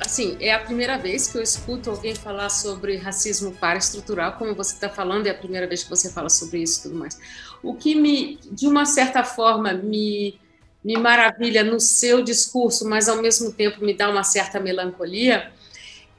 Assim, 0.00 0.36
é 0.40 0.52
a 0.52 0.58
primeira 0.58 0.98
vez 0.98 1.28
que 1.28 1.38
eu 1.38 1.42
escuto 1.42 1.90
alguém 1.90 2.14
falar 2.14 2.48
sobre 2.48 2.96
racismo 2.96 3.52
paraestrutural, 3.52 4.32
como 4.32 4.54
você 4.54 4.74
está 4.74 4.88
falando, 4.88 5.26
é 5.26 5.30
a 5.30 5.34
primeira 5.34 5.66
vez 5.66 5.84
que 5.84 5.90
você 5.90 6.10
fala 6.10 6.28
sobre 6.28 6.62
isso 6.62 6.80
e 6.80 6.82
tudo 6.84 6.96
mais. 6.96 7.18
O 7.62 7.74
que 7.74 7.94
me, 7.94 8.38
de 8.50 8.66
uma 8.66 8.84
certa 8.84 9.22
forma, 9.24 9.72
me, 9.72 10.38
me 10.84 10.96
maravilha 10.98 11.62
no 11.62 11.78
seu 11.80 12.22
discurso, 12.22 12.88
mas 12.88 13.08
ao 13.08 13.22
mesmo 13.22 13.52
tempo 13.52 13.84
me 13.84 13.94
dá 13.94 14.10
uma 14.10 14.24
certa 14.24 14.58
melancolia, 14.58 15.52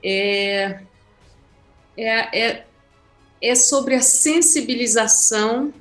é, 0.01 0.79
é, 1.97 2.39
é, 2.39 2.65
é 3.41 3.55
sobre 3.55 3.95
a 3.95 4.01
sensibilização 4.01 5.73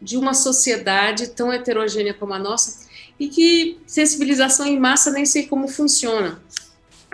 de 0.00 0.16
uma 0.16 0.34
sociedade 0.34 1.28
tão 1.28 1.52
heterogênea 1.52 2.12
como 2.12 2.34
a 2.34 2.38
nossa, 2.38 2.84
e 3.18 3.28
que 3.28 3.80
sensibilização 3.86 4.66
em 4.66 4.78
massa 4.78 5.10
nem 5.10 5.24
sei 5.24 5.46
como 5.46 5.68
funciona. 5.68 6.42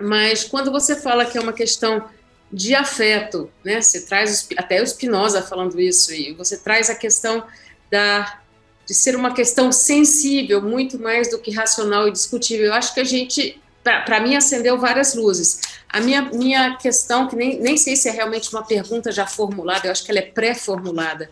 Mas 0.01 0.43
quando 0.43 0.71
você 0.71 0.95
fala 0.95 1.25
que 1.25 1.37
é 1.37 1.41
uma 1.41 1.53
questão 1.53 2.03
de 2.51 2.75
afeto, 2.75 3.49
né? 3.63 3.81
Você 3.81 4.01
traz 4.01 4.47
até 4.57 4.81
o 4.81 4.87
Spinoza 4.87 5.41
falando 5.41 5.79
isso 5.79 6.13
e 6.13 6.33
você 6.33 6.57
traz 6.57 6.89
a 6.89 6.95
questão 6.95 7.43
da 7.89 8.41
de 8.85 8.95
ser 8.95 9.15
uma 9.15 9.33
questão 9.33 9.71
sensível, 9.71 10.61
muito 10.61 10.99
mais 10.99 11.29
do 11.29 11.39
que 11.39 11.51
racional 11.51 12.07
e 12.07 12.11
discutível. 12.11 12.65
Eu 12.65 12.73
acho 12.73 12.93
que 12.93 12.99
a 12.99 13.05
gente, 13.05 13.61
para 13.83 14.19
mim, 14.19 14.35
acendeu 14.35 14.77
várias 14.77 15.13
luzes. 15.13 15.61
A 15.87 16.01
minha, 16.01 16.23
minha 16.23 16.75
questão, 16.75 17.27
que 17.27 17.35
nem, 17.35 17.57
nem 17.59 17.77
sei 17.77 17.95
se 17.95 18.09
é 18.09 18.11
realmente 18.11 18.51
uma 18.51 18.65
pergunta 18.65 19.09
já 19.09 19.25
formulada, 19.25 19.87
eu 19.87 19.91
acho 19.91 20.03
que 20.03 20.11
ela 20.11 20.19
é 20.19 20.23
pré-formulada, 20.23 21.31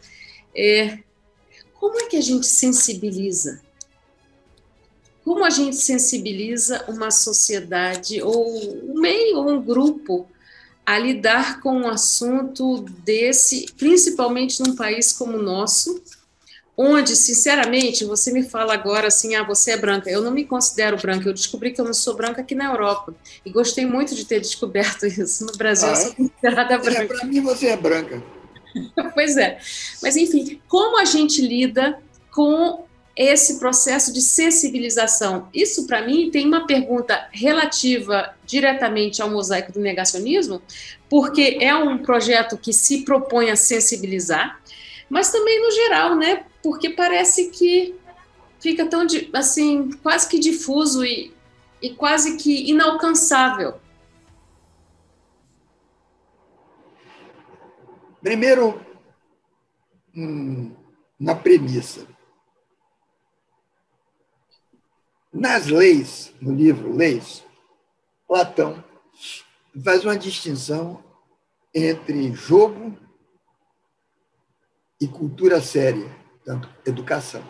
é 0.56 1.00
como 1.73 2.00
é 2.00 2.06
que 2.06 2.17
a 2.17 2.22
gente 2.22 2.45
sensibiliza? 2.45 3.62
Como 5.30 5.45
a 5.45 5.52
gente 5.52 5.75
sensibiliza 5.75 6.83
uma 6.88 7.11
sociedade, 7.11 8.19
ou 8.19 8.49
um 8.89 8.99
meio, 8.99 9.38
ou 9.38 9.47
um 9.47 9.61
grupo, 9.61 10.27
a 10.83 10.97
lidar 10.97 11.61
com 11.61 11.81
um 11.81 11.88
assunto 11.88 12.81
desse, 13.05 13.71
principalmente 13.77 14.59
num 14.59 14.75
país 14.75 15.13
como 15.13 15.38
o 15.38 15.44
nosso, 15.44 16.02
onde, 16.75 17.16
sinceramente, 17.16 18.05
você 18.05 18.33
me 18.33 18.41
fala 18.41 18.73
agora 18.73 19.09
assim, 19.09 19.36
ah, 19.36 19.44
você 19.44 19.69
é 19.69 19.77
branca. 19.77 20.09
Eu 20.09 20.23
não 20.23 20.31
me 20.31 20.45
considero 20.45 20.97
branca, 20.97 21.30
eu 21.30 21.33
descobri 21.33 21.73
que 21.73 21.80
eu 21.80 21.86
não 21.86 21.93
sou 21.93 22.16
branca 22.16 22.41
aqui 22.41 22.55
na 22.55 22.66
Europa. 22.66 23.14
E 23.45 23.52
gostei 23.52 23.86
muito 23.86 24.16
de 24.16 24.25
ter 24.25 24.39
descoberto 24.39 25.05
isso. 25.05 25.45
No 25.45 25.55
Brasil, 25.55 25.89
ah, 25.89 25.91
eu 25.91 25.95
sou 25.95 26.16
considerada 26.16 26.73
é, 26.73 26.77
branca. 26.80 27.03
É, 27.03 27.05
Para 27.05 27.27
mim, 27.27 27.41
você 27.41 27.67
é 27.67 27.77
branca. 27.77 28.23
pois 29.14 29.38
é. 29.38 29.59
Mas, 30.02 30.16
enfim, 30.16 30.59
como 30.67 30.99
a 30.99 31.05
gente 31.05 31.39
lida 31.39 32.02
com 32.31 32.89
esse 33.20 33.59
processo 33.59 34.14
de 34.14 34.22
sensibilização? 34.22 35.50
Isso, 35.53 35.86
para 35.86 36.02
mim, 36.02 36.31
tem 36.31 36.48
uma 36.48 36.66
pergunta 36.66 37.28
relativa 37.34 38.34
diretamente 38.45 39.22
ao 39.22 39.30
mosaico 39.30 39.73
do 39.73 39.81
negacionismo, 39.81 40.61
porque 41.09 41.58
é 41.59 41.76
um 41.76 41.98
projeto 41.98 42.58
que 42.58 42.72
se 42.72 43.03
propõe 43.03 43.50
a 43.50 43.58
sensibilizar, 43.58 44.61
mas 45.09 45.31
também 45.31 45.61
no 45.61 45.70
geral, 45.70 46.16
né? 46.16 46.45
Porque 46.64 46.92
parece 46.92 47.50
que 47.50 47.94
fica 48.59 48.86
tão, 48.86 49.06
assim, 49.33 49.89
quase 50.02 50.30
que 50.30 50.39
difuso 50.39 51.04
e, 51.04 51.33
e 51.81 51.89
quase 51.89 52.38
que 52.38 52.70
inalcançável. 52.70 53.73
Primeiro, 58.22 58.80
hum, 60.16 60.73
na 61.20 61.36
premissa. 61.36 62.08
Nas 65.31 65.67
leis, 65.67 66.33
no 66.41 66.53
livro 66.53 66.95
Leis, 66.95 67.45
Platão 68.27 68.83
faz 69.83 70.04
uma 70.04 70.17
distinção 70.17 71.04
entre 71.73 72.33
jogo 72.33 72.98
e 74.99 75.08
cultura 75.08 75.61
séria, 75.61 76.09
tanto 76.43 76.67
educação. 76.86 77.43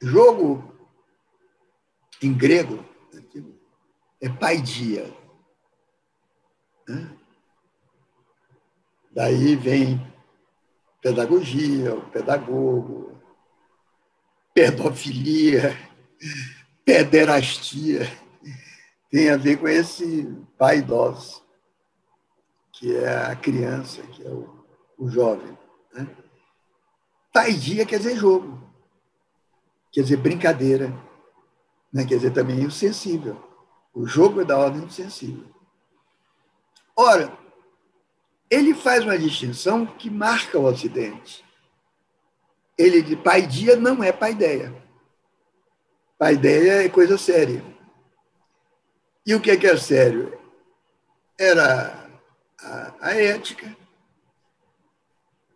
Jogo, 0.00 0.76
em 2.22 2.36
grego, 2.36 2.84
é 4.20 4.28
paidia. 4.28 5.10
Daí 9.10 9.56
vem 9.56 10.00
pedagogia, 11.00 11.94
o 11.94 12.10
pedagogo, 12.10 13.21
pedofilia, 14.54 15.76
pederastia, 16.84 18.06
tem 19.10 19.30
a 19.30 19.36
ver 19.36 19.58
com 19.58 19.68
esse 19.68 20.26
pai 20.58 20.78
idoso, 20.78 21.42
que 22.72 22.96
é 22.96 23.26
a 23.26 23.36
criança, 23.36 24.02
que 24.02 24.26
é 24.26 24.30
o, 24.30 24.64
o 24.98 25.08
jovem. 25.08 25.56
Né? 25.92 26.08
Taidia 27.32 27.86
quer 27.86 27.98
dizer 27.98 28.16
jogo, 28.16 28.62
quer 29.90 30.02
dizer 30.02 30.16
brincadeira, 30.16 30.88
né? 31.92 32.04
quer 32.04 32.16
dizer 32.16 32.32
também 32.32 32.64
o 32.64 32.70
sensível. 32.70 33.50
O 33.94 34.06
jogo 34.06 34.40
é 34.40 34.44
da 34.44 34.58
ordem 34.58 34.80
do 34.80 34.92
sensível. 34.92 35.46
Ora, 36.96 37.36
ele 38.50 38.74
faz 38.74 39.04
uma 39.04 39.18
distinção 39.18 39.86
que 39.86 40.10
marca 40.10 40.58
o 40.58 40.64
Ocidente 40.64 41.44
ele 42.76 43.02
de 43.02 43.16
pai-dia 43.16 43.76
não 43.76 44.02
é 44.02 44.12
pai-ideia. 44.12 44.74
Pai-ideia 46.18 46.84
é 46.84 46.88
coisa 46.88 47.18
séria. 47.18 47.64
E 49.26 49.34
o 49.34 49.40
que 49.40 49.50
é 49.50 49.56
que 49.56 49.66
é 49.66 49.76
sério? 49.76 50.38
Era 51.38 52.08
a, 52.60 52.94
a 53.00 53.16
ética, 53.16 53.76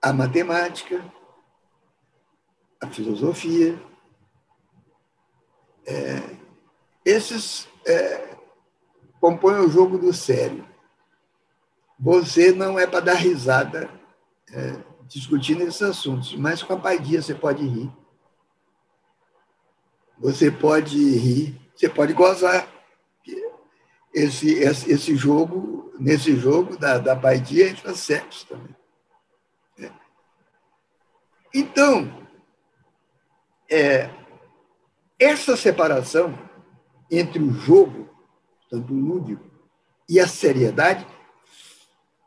a 0.00 0.12
matemática, 0.12 1.04
a 2.80 2.86
filosofia. 2.88 3.80
É, 5.86 6.36
esses 7.04 7.68
é, 7.86 8.36
compõem 9.20 9.60
o 9.60 9.68
jogo 9.68 9.98
do 9.98 10.12
sério. 10.12 10.66
Você 11.98 12.52
não 12.52 12.78
é 12.78 12.86
para 12.86 13.00
dar 13.00 13.14
risada 13.14 13.88
é, 14.52 14.85
discutindo 15.08 15.62
esses 15.62 15.82
assuntos, 15.82 16.34
mas 16.36 16.62
com 16.62 16.72
a 16.74 16.78
paidia 16.78 17.22
você 17.22 17.34
pode 17.34 17.66
rir. 17.66 17.90
Você 20.18 20.50
pode 20.50 20.96
rir, 20.96 21.60
você 21.74 21.88
pode 21.88 22.12
gozar. 22.12 22.68
Esse, 24.14 24.54
esse, 24.54 24.90
esse 24.90 25.14
jogo, 25.14 25.92
nesse 25.98 26.34
jogo 26.36 26.78
da, 26.78 26.96
da 26.96 27.14
paidia, 27.14 27.68
entra 27.68 27.94
sexo 27.94 28.46
também. 28.46 28.74
É. 29.78 29.92
Então, 31.52 32.26
é, 33.70 34.08
essa 35.18 35.54
separação 35.54 36.36
entre 37.10 37.42
o 37.42 37.52
jogo, 37.52 38.08
tanto 38.70 38.94
lúdico, 38.94 39.44
e 40.08 40.18
a 40.18 40.26
seriedade, 40.26 41.06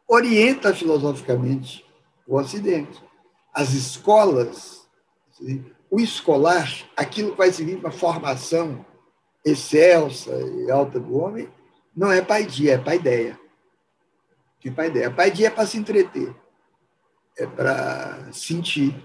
orienta 0.08 0.74
filosoficamente 0.76 1.89
o 2.30 2.38
Ocidente. 2.38 3.04
As 3.52 3.74
escolas, 3.74 4.88
o 5.90 6.00
escolar, 6.00 6.70
aquilo 6.96 7.32
que 7.32 7.38
vai 7.38 7.52
servir 7.52 7.80
para 7.80 7.90
a 7.90 7.92
formação 7.92 8.86
excelsa 9.44 10.32
e 10.32 10.70
alta 10.70 11.00
do 11.00 11.18
homem, 11.18 11.52
não 11.98 12.12
é 12.12 12.22
pai-dia, 12.22 12.74
é 12.74 12.78
pai-ideia. 12.78 13.38
Que 14.60 14.70
pai-ideia? 14.70 15.10
Pai-dia 15.10 15.48
é 15.48 15.50
para 15.50 15.66
se 15.66 15.78
entreter, 15.78 16.36
é 17.36 17.48
para 17.48 18.32
sentir. 18.32 18.96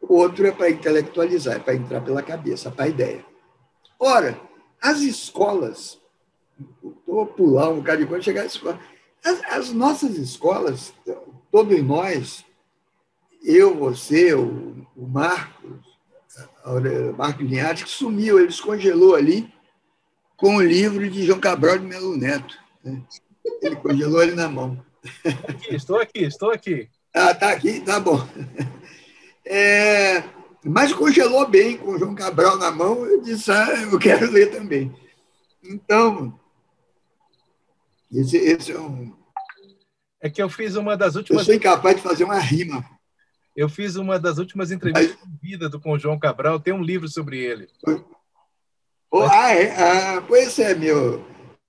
O 0.00 0.14
outro 0.14 0.46
é 0.46 0.52
para 0.52 0.70
intelectualizar, 0.70 1.56
é 1.56 1.58
para 1.58 1.74
entrar 1.74 2.02
pela 2.02 2.22
cabeça, 2.22 2.70
pai-ideia. 2.70 3.24
Ora, 3.98 4.38
as 4.80 5.00
escolas, 5.00 6.00
vou 7.06 7.26
pular 7.26 7.70
um 7.70 7.78
bocado 7.78 8.02
de 8.02 8.06
quando 8.06 8.22
chegar 8.22 8.42
à 8.42 8.46
escola, 8.46 8.78
as, 9.24 9.42
as 9.44 9.72
nossas 9.72 10.18
escolas, 10.18 10.92
todos 11.54 11.80
nós, 11.84 12.44
eu, 13.40 13.76
você, 13.76 14.34
o, 14.34 14.84
o 14.96 15.06
Marcos, 15.06 15.86
o 16.64 17.16
Marco 17.16 17.44
Linhares, 17.44 17.84
que 17.84 17.90
sumiu, 17.90 18.38
ele 18.38 18.48
descongelou 18.48 19.14
ali 19.14 19.54
com 20.36 20.56
o 20.56 20.60
livro 20.60 21.08
de 21.08 21.24
João 21.24 21.38
Cabral 21.38 21.78
de 21.78 21.86
Melo 21.86 22.16
Neto. 22.16 22.58
Né? 22.82 23.00
Ele 23.62 23.76
congelou 23.76 24.20
ele 24.20 24.34
na 24.34 24.48
mão. 24.48 24.84
Aqui, 25.46 25.76
estou 25.76 26.00
aqui, 26.00 26.24
estou 26.24 26.50
aqui. 26.50 26.88
Ah, 27.14 27.32
tá 27.32 27.52
aqui, 27.52 27.80
tá 27.82 28.00
bom. 28.00 28.18
É, 29.46 30.24
mas 30.64 30.92
congelou 30.92 31.46
bem 31.46 31.76
com 31.76 31.92
o 31.92 31.98
João 32.00 32.16
Cabral 32.16 32.58
na 32.58 32.72
mão, 32.72 33.06
eu 33.06 33.20
disse, 33.20 33.52
ah, 33.52 33.82
eu 33.92 33.96
quero 34.00 34.28
ler 34.28 34.50
também. 34.50 34.92
Então, 35.62 36.36
esse, 38.10 38.38
esse 38.38 38.72
é 38.72 38.80
um, 38.80 39.14
é 40.24 40.30
que 40.30 40.42
eu 40.42 40.48
fiz 40.48 40.74
uma 40.74 40.96
das 40.96 41.16
últimas. 41.16 41.42
Eu 41.42 41.44
sou 41.44 41.54
incapaz 41.54 41.96
de 41.96 42.02
fazer 42.02 42.24
uma 42.24 42.38
rima. 42.38 42.82
Eu 43.54 43.68
fiz 43.68 43.94
uma 43.96 44.18
das 44.18 44.38
últimas 44.38 44.72
entrevistas 44.72 45.18
Mas... 45.20 45.40
vida 45.40 45.68
do 45.68 45.78
com 45.78 45.92
o 45.92 45.98
João 45.98 46.18
Cabral, 46.18 46.58
tem 46.58 46.72
um 46.72 46.82
livro 46.82 47.06
sobre 47.10 47.38
ele. 47.38 47.68
Oh, 49.10 49.20
ah, 49.20 49.52
é? 49.52 50.16
Ah, 50.16 50.22
pois 50.26 50.58
é 50.58 50.74
meu, 50.74 51.22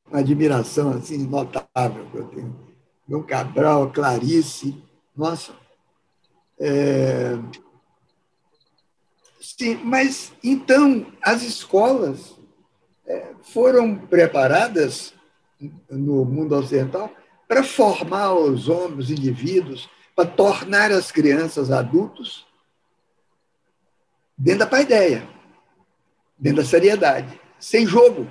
uma 0.10 0.22
admiração 0.22 0.92
assim 0.92 1.18
notável 1.28 2.10
que 2.10 2.18
eu 2.18 2.28
tenho. 2.30 2.56
João 3.10 3.24
Cabral, 3.24 3.92
Clarice, 3.92 4.82
nossa. 5.14 5.54
É... 6.58 7.38
Sim, 9.42 9.82
mas 9.84 10.32
então 10.42 11.06
as 11.22 11.44
escolas 11.44 12.40
é, 13.06 13.34
foram 13.44 13.98
preparadas 13.98 15.14
no 15.90 16.24
mundo 16.24 16.56
ocidental 16.56 17.12
para 17.48 17.64
formar 17.64 18.34
os 18.34 18.68
homens, 18.68 19.06
os 19.06 19.12
indivíduos, 19.12 19.90
para 20.16 20.30
tornar 20.30 20.92
as 20.92 21.12
crianças 21.12 21.72
adultos 21.72 22.46
dentro 24.38 24.60
da 24.60 24.68
paideia, 24.68 25.28
dentro 26.38 26.62
da 26.62 26.68
seriedade, 26.68 27.40
sem 27.60 27.86
jogo, 27.86 28.28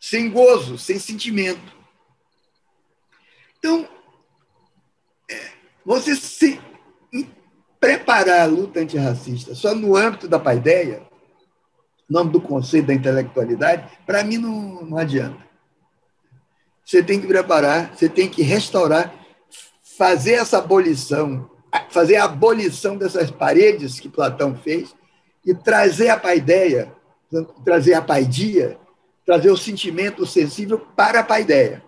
sem 0.00 0.30
gozo, 0.30 0.78
sem 0.78 0.98
sentimento. 0.98 1.76
Então, 3.58 3.86
é, 5.30 5.50
você 5.84 6.16
se 6.16 6.60
preparar 7.78 8.40
a 8.40 8.46
luta 8.46 8.80
antirracista 8.80 9.54
só 9.54 9.74
no 9.74 9.96
âmbito 9.96 10.28
da 10.28 10.38
paideia, 10.38 11.02
no 12.08 12.18
âmbito 12.18 12.40
do 12.40 12.46
conceito 12.46 12.86
da 12.86 12.94
intelectualidade, 12.94 13.98
para 14.04 14.24
mim 14.24 14.38
não, 14.38 14.84
não 14.84 14.98
adianta. 14.98 15.49
Você 16.90 17.04
tem 17.04 17.20
que 17.20 17.26
preparar, 17.28 17.94
você 17.94 18.08
tem 18.08 18.28
que 18.28 18.42
restaurar, 18.42 19.14
fazer 19.96 20.32
essa 20.32 20.58
abolição, 20.58 21.48
fazer 21.88 22.16
a 22.16 22.24
abolição 22.24 22.96
dessas 22.96 23.30
paredes 23.30 24.00
que 24.00 24.08
Platão 24.08 24.56
fez 24.56 24.92
e 25.46 25.54
trazer 25.54 26.08
a 26.08 26.18
paideia, 26.18 26.92
trazer 27.64 27.94
a 27.94 28.02
paidia, 28.02 28.76
trazer 29.24 29.52
o 29.52 29.56
sentimento 29.56 30.26
sensível 30.26 30.80
para 30.80 31.20
a 31.20 31.22
paideia. 31.22 31.80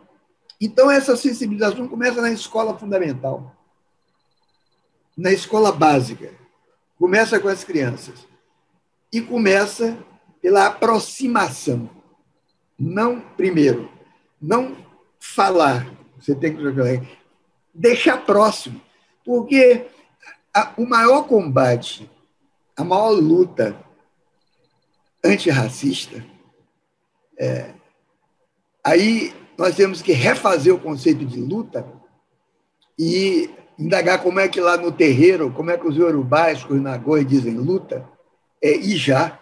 Então, 0.60 0.88
essa 0.88 1.16
sensibilização 1.16 1.88
começa 1.88 2.22
na 2.22 2.30
escola 2.30 2.78
fundamental, 2.78 3.56
na 5.18 5.32
escola 5.32 5.72
básica. 5.72 6.30
Começa 6.96 7.40
com 7.40 7.48
as 7.48 7.64
crianças. 7.64 8.24
E 9.12 9.20
começa 9.20 9.98
pela 10.40 10.66
aproximação. 10.66 11.90
Não, 12.78 13.20
primeiro, 13.20 13.90
não 14.40 14.91
falar, 15.22 15.86
você 16.18 16.34
tem 16.34 16.54
que 16.54 16.62
deixar 17.72 18.18
próximo, 18.26 18.82
porque 19.24 19.86
a, 20.52 20.72
o 20.76 20.84
maior 20.84 21.22
combate, 21.28 22.10
a 22.76 22.82
maior 22.82 23.10
luta 23.10 23.76
antirracista, 25.24 26.22
é, 27.38 27.72
aí 28.82 29.32
nós 29.56 29.76
temos 29.76 30.02
que 30.02 30.12
refazer 30.12 30.74
o 30.74 30.80
conceito 30.80 31.24
de 31.24 31.40
luta 31.40 31.86
e 32.98 33.48
indagar 33.78 34.20
como 34.22 34.40
é 34.40 34.48
que 34.48 34.60
lá 34.60 34.76
no 34.76 34.90
terreiro, 34.90 35.52
como 35.52 35.70
é 35.70 35.78
que 35.78 35.86
os 35.86 35.96
iorubás, 35.96 36.64
os 36.68 36.82
nagôs 36.82 37.24
dizem 37.24 37.56
luta, 37.56 38.08
é 38.60 38.76
ijá. 38.76 39.38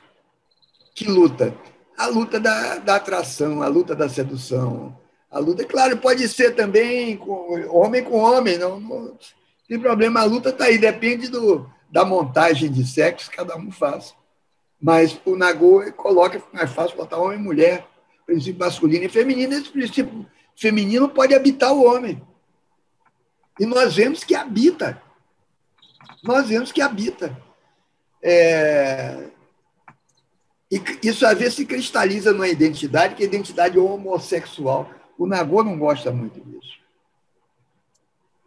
Que 0.94 1.06
luta? 1.06 1.56
A 1.96 2.06
luta 2.06 2.38
da, 2.38 2.76
da 2.76 2.96
atração, 2.96 3.62
a 3.62 3.68
luta 3.68 3.94
da 3.94 4.08
sedução, 4.08 5.00
a 5.30 5.38
luta, 5.38 5.64
claro, 5.64 5.96
pode 5.98 6.28
ser 6.28 6.54
também 6.54 7.16
com, 7.16 7.68
homem 7.70 8.02
com 8.02 8.18
homem, 8.18 8.58
não, 8.58 8.80
não 8.80 9.16
tem 9.68 9.78
problema, 9.78 10.20
a 10.20 10.24
luta 10.24 10.48
está 10.48 10.64
aí, 10.64 10.76
depende 10.76 11.28
do, 11.28 11.70
da 11.90 12.04
montagem 12.04 12.70
de 12.70 12.84
sexo, 12.84 13.30
cada 13.30 13.56
um 13.56 13.70
faz. 13.70 14.14
Mas 14.80 15.20
o 15.24 15.36
Nagô 15.36 15.92
coloca 15.92 16.42
mais 16.52 16.72
fácil 16.72 16.96
botar 16.96 17.18
homem 17.18 17.38
e 17.38 17.42
mulher 17.42 17.86
princípio 18.26 18.60
masculino 18.60 19.04
e 19.04 19.08
feminino, 19.08 19.54
esse 19.54 19.70
princípio 19.70 20.26
feminino 20.56 21.08
pode 21.08 21.34
habitar 21.34 21.72
o 21.72 21.84
homem. 21.84 22.22
E 23.58 23.66
nós 23.66 23.96
vemos 23.96 24.22
que 24.22 24.34
habita. 24.34 25.02
Nós 26.22 26.48
vemos 26.48 26.70
que 26.70 26.80
habita. 26.80 27.36
É... 28.22 29.28
E 30.70 30.80
isso 31.02 31.26
às 31.26 31.36
vezes 31.36 31.54
se 31.54 31.66
cristaliza 31.66 32.32
numa 32.32 32.48
identidade, 32.48 33.16
que 33.16 33.22
é 33.22 33.26
a 33.26 33.28
identidade 33.28 33.78
homossexual. 33.78 34.88
O 35.20 35.26
Nagô 35.26 35.62
não 35.62 35.78
gosta 35.78 36.11
muito 36.11 36.40
disso. 36.40 36.78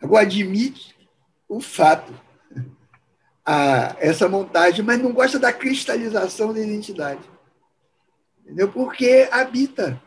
Agora, 0.01 0.23
admite 0.23 0.95
o 1.47 1.61
fato, 1.61 2.13
a, 3.45 3.95
essa 3.99 4.27
montagem, 4.27 4.83
mas 4.83 4.99
não 4.99 5.11
gosta 5.11 5.37
da 5.37 5.53
cristalização 5.53 6.51
da 6.51 6.59
identidade 6.59 7.33
entendeu? 8.43 8.71
Porque 8.71 9.27
habita. 9.31 10.01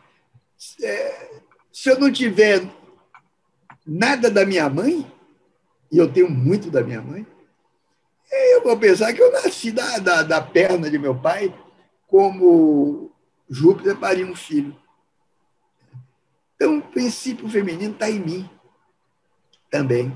É, 0.81 1.41
se 1.71 1.89
eu 1.89 1.99
não 1.99 2.11
tiver 2.11 2.67
nada 3.85 4.29
da 4.29 4.45
minha 4.45 4.69
mãe, 4.69 5.05
e 5.91 5.97
eu 5.97 6.11
tenho 6.11 6.29
muito 6.29 6.71
da 6.71 6.83
minha 6.83 7.01
mãe, 7.01 7.25
é, 8.31 8.55
eu 8.55 8.63
vou 8.63 8.77
pensar 8.77 9.13
que 9.13 9.21
eu 9.21 9.31
nasci 9.31 9.71
da, 9.71 9.99
da, 9.99 10.23
da 10.23 10.41
perna 10.41 10.89
de 10.89 10.97
meu 10.97 11.15
pai 11.15 11.53
como 12.07 13.11
Júpiter 13.49 13.97
paria 13.97 14.25
um 14.25 14.35
filho. 14.35 14.75
Então, 16.57 16.79
o 16.79 16.81
princípio 16.81 17.47
feminino 17.47 17.93
está 17.93 18.09
em 18.09 18.19
mim 18.19 18.49
também. 19.69 20.11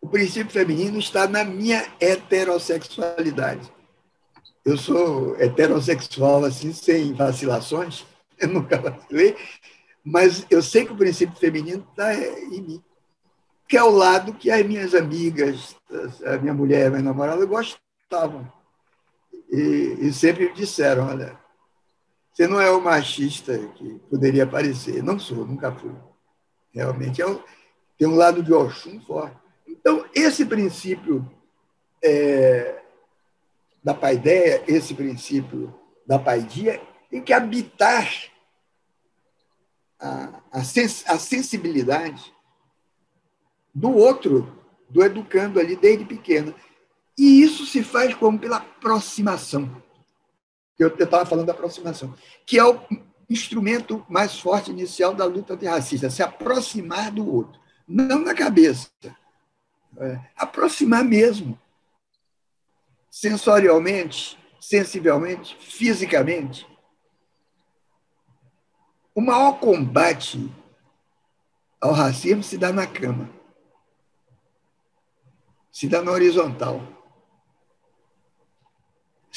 O 0.00 0.08
princípio 0.08 0.50
feminino 0.50 0.98
está 0.98 1.28
na 1.28 1.44
minha 1.44 1.86
heterossexualidade. 2.00 3.72
Eu 4.64 4.76
sou 4.76 5.36
heterossexual, 5.36 6.44
assim, 6.44 6.72
sem 6.72 7.12
vacilações, 7.12 8.04
eu 8.38 8.48
nunca 8.48 8.76
vacilei, 8.76 9.36
mas 10.04 10.44
eu 10.50 10.60
sei 10.60 10.84
que 10.84 10.92
o 10.92 10.96
princípio 10.96 11.36
feminino 11.36 11.86
está 11.90 12.12
em 12.14 12.60
mim, 12.60 12.84
que 13.68 13.76
é 13.76 13.82
o 13.84 13.90
lado 13.90 14.34
que 14.34 14.50
as 14.50 14.66
minhas 14.66 14.94
amigas, 14.94 15.76
a 16.26 16.36
minha 16.38 16.52
mulher, 16.52 16.88
a 16.88 16.90
minha 16.90 17.02
namorada 17.02 17.46
gostavam. 17.46 18.50
E, 19.48 19.98
e 20.00 20.12
sempre 20.12 20.52
disseram, 20.52 21.06
olha, 21.06 21.38
você 22.32 22.46
não 22.48 22.60
é 22.60 22.70
o 22.70 22.80
machista 22.80 23.58
que 23.74 23.98
poderia 24.10 24.46
parecer. 24.46 25.02
Não 25.02 25.18
sou, 25.18 25.46
nunca 25.46 25.70
fui. 25.70 25.92
Realmente 26.72 27.20
é 27.20 27.26
um, 27.26 27.38
tem 27.98 28.08
um 28.08 28.16
lado 28.16 28.42
de 28.42 28.52
Oxum 28.52 29.00
forte. 29.02 29.36
Então, 29.68 30.04
esse 30.14 30.46
princípio 30.46 31.30
é, 32.02 32.82
da 33.84 33.92
paideia, 33.92 34.64
esse 34.66 34.94
princípio 34.94 35.74
da 36.06 36.18
paidia, 36.18 36.80
tem 37.10 37.22
que 37.22 37.32
habitar 37.34 38.10
a, 40.00 40.40
a, 40.50 40.64
sens, 40.64 41.04
a 41.06 41.18
sensibilidade 41.18 42.32
do 43.74 43.94
outro, 43.94 44.58
do 44.88 45.02
educando 45.02 45.60
ali 45.60 45.76
desde 45.76 46.04
pequeno. 46.04 46.54
E 47.18 47.42
isso 47.42 47.66
se 47.66 47.82
faz 47.82 48.14
como 48.14 48.38
pela 48.38 48.56
aproximação. 48.56 49.82
Eu 50.78 50.88
estava 50.88 51.26
falando 51.26 51.46
da 51.46 51.52
aproximação, 51.52 52.14
que 52.46 52.58
é 52.58 52.64
o 52.64 52.80
instrumento 53.28 54.04
mais 54.08 54.38
forte 54.38 54.70
inicial 54.70 55.14
da 55.14 55.24
luta 55.24 55.54
antirracista, 55.54 56.10
se 56.10 56.22
aproximar 56.22 57.10
do 57.10 57.30
outro, 57.30 57.60
não 57.86 58.20
na 58.20 58.34
cabeça, 58.34 58.88
é, 59.98 60.20
aproximar 60.36 61.04
mesmo 61.04 61.58
sensorialmente, 63.10 64.38
sensivelmente, 64.58 65.56
fisicamente. 65.60 66.66
O 69.14 69.20
maior 69.20 69.58
combate 69.58 70.50
ao 71.78 71.92
racismo 71.92 72.42
se 72.42 72.56
dá 72.56 72.72
na 72.72 72.86
cama, 72.86 73.28
se 75.70 75.88
dá 75.88 76.02
na 76.02 76.10
horizontal. 76.10 76.80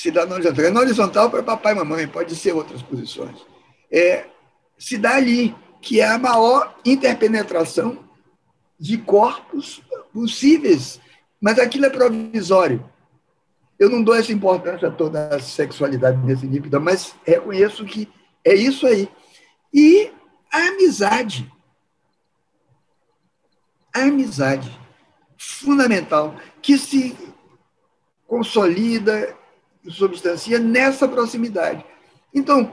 Se 0.06 0.12
dá 0.12 0.24
na 0.24 0.36
horizontal. 0.36 0.72
Na 0.72 0.80
horizontal 0.82 1.32
para 1.32 1.42
papai 1.42 1.74
e 1.74 1.78
mamãe, 1.78 2.08
pode 2.08 2.36
ser 2.36 2.52
outras 2.52 2.80
posições. 2.84 3.44
É, 3.92 4.28
se 4.78 5.00
dá 5.00 5.16
ali, 5.16 5.56
que 5.82 6.00
é 6.00 6.08
a 6.08 6.20
maior 6.20 6.78
interpenetração 6.86 8.08
de 8.80 9.00
corpos 9.00 9.82
possíveis, 10.14 11.02
mas 11.42 11.58
aquilo 11.58 11.88
é 11.88 11.90
provisório. 11.90 12.88
Eu 13.80 13.90
não 13.90 14.04
dou 14.04 14.14
essa 14.14 14.32
importância 14.32 14.90
a 14.90 14.92
toda 14.92 15.36
a 15.36 15.40
sexualidade 15.40 16.24
nesse 16.24 16.46
nível, 16.46 16.80
mas 16.80 17.16
reconheço 17.26 17.84
que 17.84 18.08
é 18.44 18.54
isso 18.54 18.86
aí. 18.86 19.10
E 19.74 20.12
a 20.54 20.68
amizade. 20.68 21.52
A 23.92 24.02
amizade 24.02 24.80
fundamental, 25.36 26.36
que 26.62 26.78
se 26.78 27.18
consolida 28.28 29.36
substancia 29.90 30.60
nessa 30.60 31.08
proximidade. 31.08 31.86
Então, 32.34 32.72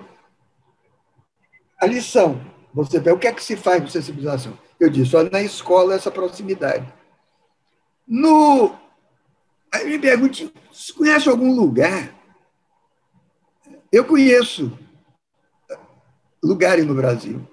a 1.80 1.86
lição, 1.86 2.40
você 2.72 2.98
vê, 3.00 3.10
o 3.10 3.18
que 3.18 3.26
é 3.26 3.32
que 3.32 3.42
se 3.42 3.56
faz 3.56 3.82
com 3.82 3.88
sensibilização? 3.88 4.58
Eu 4.78 4.90
disse, 4.90 5.14
olha, 5.14 5.30
na 5.30 5.42
escola 5.42 5.94
essa 5.94 6.10
proximidade. 6.10 6.92
No 8.06 8.74
Aí 9.72 9.86
me 9.86 9.98
pergunte, 9.98 10.52
você 10.70 10.92
conhece 10.92 11.30
algum 11.30 11.54
lugar 11.54 12.14
Eu 13.90 14.04
conheço 14.04 14.76
lugares 16.42 16.84
no 16.84 16.94
Brasil 16.94 17.48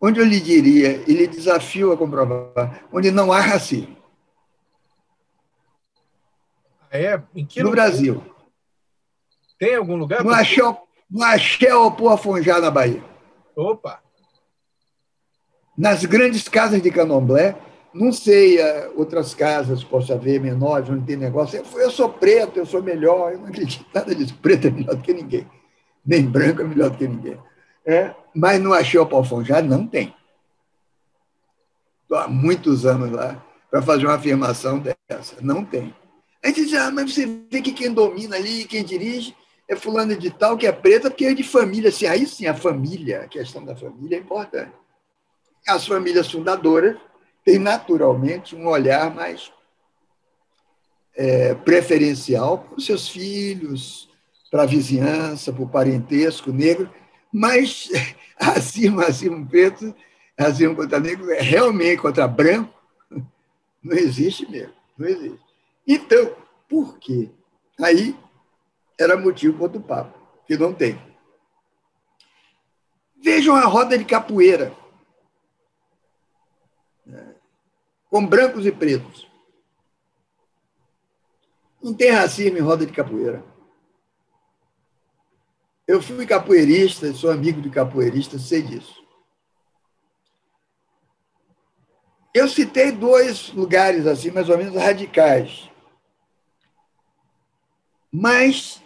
onde 0.00 0.20
eu 0.20 0.24
lhe 0.24 0.40
diria, 0.40 1.02
e 1.08 1.12
lhe 1.12 1.26
desafio 1.26 1.92
a 1.92 1.96
comprovar, 1.96 2.84
onde 2.92 3.10
não 3.10 3.32
há 3.32 3.40
racismo. 3.40 3.96
É? 6.90 7.20
Em 7.34 7.44
que 7.44 7.62
no? 7.62 7.70
Brasil. 7.70 8.22
Tem 9.58 9.74
algum 9.74 9.96
lugar? 9.96 10.22
No 10.22 10.30
Axé, 10.30 10.62
no 11.10 11.22
Axé 11.22 11.74
Opoafonjá, 11.74 12.60
na 12.60 12.70
Bahia. 12.70 13.02
Opa! 13.54 14.00
Nas 15.76 16.04
grandes 16.04 16.48
casas 16.48 16.82
de 16.82 16.90
candomblé, 16.90 17.56
não 17.92 18.12
sei 18.12 18.58
uh, 18.58 18.92
outras 18.96 19.34
casas, 19.34 19.82
posso 19.82 20.12
haver 20.12 20.40
menores, 20.40 20.88
onde 20.88 21.06
tem 21.06 21.16
negócio. 21.16 21.58
Eu, 21.58 21.80
eu, 21.80 21.90
sou 21.90 22.08
preto, 22.08 22.58
eu 22.58 22.66
sou 22.66 22.82
melhor, 22.82 23.32
eu 23.32 23.38
não 23.38 23.48
acredito 23.48 23.86
nada 23.94 24.14
disso. 24.14 24.36
Preto 24.40 24.68
é 24.68 24.70
melhor 24.70 24.94
do 24.94 25.02
que 25.02 25.12
ninguém. 25.12 25.46
Nem 26.04 26.24
branco 26.24 26.62
é 26.62 26.64
melhor 26.64 26.90
do 26.90 26.98
que 26.98 27.08
ninguém. 27.08 27.38
É, 27.84 28.14
mas 28.34 28.60
no 28.60 28.72
Axé 28.72 28.98
Opoafonjá 28.98 29.62
não 29.62 29.86
tem. 29.86 30.14
Estou 32.02 32.18
há 32.18 32.28
muitos 32.28 32.84
anos 32.84 33.10
lá 33.10 33.42
para 33.70 33.82
fazer 33.82 34.06
uma 34.06 34.14
afirmação 34.14 34.78
dessa. 34.78 35.36
Não 35.40 35.64
tem. 35.64 35.94
Aí 36.44 36.52
diz, 36.52 36.72
ah, 36.74 36.90
mas 36.90 37.12
você 37.12 37.26
vê 37.50 37.60
que 37.60 37.72
quem 37.72 37.92
domina 37.92 38.36
ali, 38.36 38.64
quem 38.64 38.84
dirige, 38.84 39.34
é 39.68 39.74
fulano 39.74 40.16
de 40.16 40.30
tal, 40.30 40.56
que 40.56 40.66
é 40.66 40.72
preta, 40.72 41.10
porque 41.10 41.26
é 41.26 41.34
de 41.34 41.42
família. 41.42 41.88
Assim, 41.88 42.06
aí 42.06 42.26
sim, 42.26 42.46
a 42.46 42.54
família, 42.54 43.22
a 43.22 43.28
questão 43.28 43.64
da 43.64 43.74
família 43.74 44.16
é 44.16 44.20
importante. 44.20 44.72
As 45.66 45.86
famílias 45.86 46.30
fundadoras 46.30 46.96
têm 47.44 47.58
naturalmente 47.58 48.54
um 48.54 48.68
olhar 48.68 49.12
mais 49.12 49.52
é, 51.16 51.54
preferencial 51.54 52.58
para 52.58 52.78
os 52.78 52.86
seus 52.86 53.08
filhos, 53.08 54.08
para 54.50 54.62
a 54.62 54.66
vizinhança, 54.66 55.52
para 55.52 55.62
o 55.62 55.68
parentesco 55.68 56.52
negro, 56.52 56.88
mas 57.32 57.90
acima, 58.38 59.06
acima 59.06 59.44
preto, 59.46 59.94
acima 60.36 60.74
contra 60.74 61.00
negro, 61.00 61.30
é 61.32 61.40
realmente 61.40 62.00
contra 62.00 62.28
branco, 62.28 62.72
não 63.82 63.96
existe 63.96 64.48
mesmo, 64.50 64.74
não 64.96 65.08
existe. 65.08 65.40
Então, 65.86 66.34
por 66.68 66.98
quê? 66.98 67.30
Aí 67.80 68.16
era 68.98 69.16
motivo 69.16 69.54
para 69.54 69.64
outro 69.64 69.80
papo, 69.80 70.18
que 70.46 70.56
não 70.56 70.72
tem. 70.72 71.00
Vejam 73.16 73.54
a 73.54 73.64
roda 73.64 73.98
de 73.98 74.04
capoeira, 74.04 74.74
né? 77.04 77.34
com 78.10 78.26
brancos 78.26 78.64
e 78.66 78.72
pretos. 78.72 79.26
Não 81.82 81.94
tem 81.94 82.10
racismo 82.10 82.58
em 82.58 82.62
roda 82.62 82.86
de 82.86 82.92
capoeira. 82.92 83.44
Eu 85.86 86.02
fui 86.02 86.26
capoeirista, 86.26 87.12
sou 87.14 87.30
amigo 87.30 87.60
de 87.60 87.70
capoeirista, 87.70 88.38
sei 88.38 88.62
disso. 88.62 89.04
Eu 92.34 92.48
citei 92.48 92.92
dois 92.92 93.50
lugares 93.52 94.06
assim, 94.06 94.30
mais 94.30 94.48
ou 94.50 94.58
menos 94.58 94.74
radicais. 94.74 95.70
Mas 98.12 98.82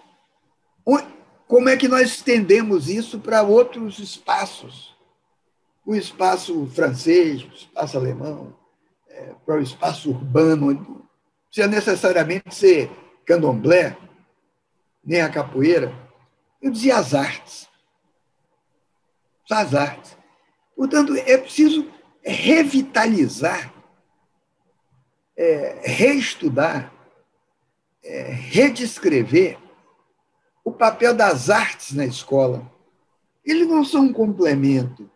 como 1.47 1.69
é 1.69 1.77
que 1.77 1.89
nós 1.89 2.11
estendemos 2.11 2.89
isso 2.89 3.19
para 3.19 3.43
outros 3.43 3.99
espaços? 3.99 4.97
O 5.85 5.97
espaço 5.97 6.67
francês, 6.67 7.43
o 7.43 7.53
espaço 7.53 7.99
alemão, 7.99 8.57
é, 9.09 9.35
para 9.45 9.57
o 9.57 9.63
espaço 9.63 10.11
urbano, 10.11 10.73
não 10.73 11.09
precisa 11.49 11.67
necessariamente 11.67 12.55
ser 12.55 12.89
candomblé, 13.27 13.97
nem 15.05 15.21
a 15.21 15.29
capoeira. 15.29 15.93
Eu 16.63 16.71
dizia 16.71 16.97
as 16.97 17.15
artes. 17.15 17.69
As 19.51 19.75
artes. 19.75 20.17
Portanto, 20.77 21.17
é 21.17 21.37
preciso 21.37 21.91
revitalizar, 22.23 23.75
é, 25.37 25.81
reestudar, 25.85 26.93
é, 28.05 28.31
redescrever 28.33 29.59
o 30.71 30.73
papel 30.73 31.13
das 31.15 31.51
artes 31.51 31.93
na 31.93 32.07
escola. 32.07 32.71
Eles 33.45 33.67
não 33.67 33.85
são 33.85 34.03
um 34.03 34.13
complemento 34.13 35.11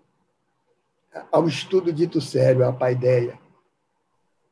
ao 1.31 1.47
estudo 1.47 1.93
dito 1.93 2.21
sério, 2.21 2.67
à 2.67 2.73
paideia. 2.73 3.39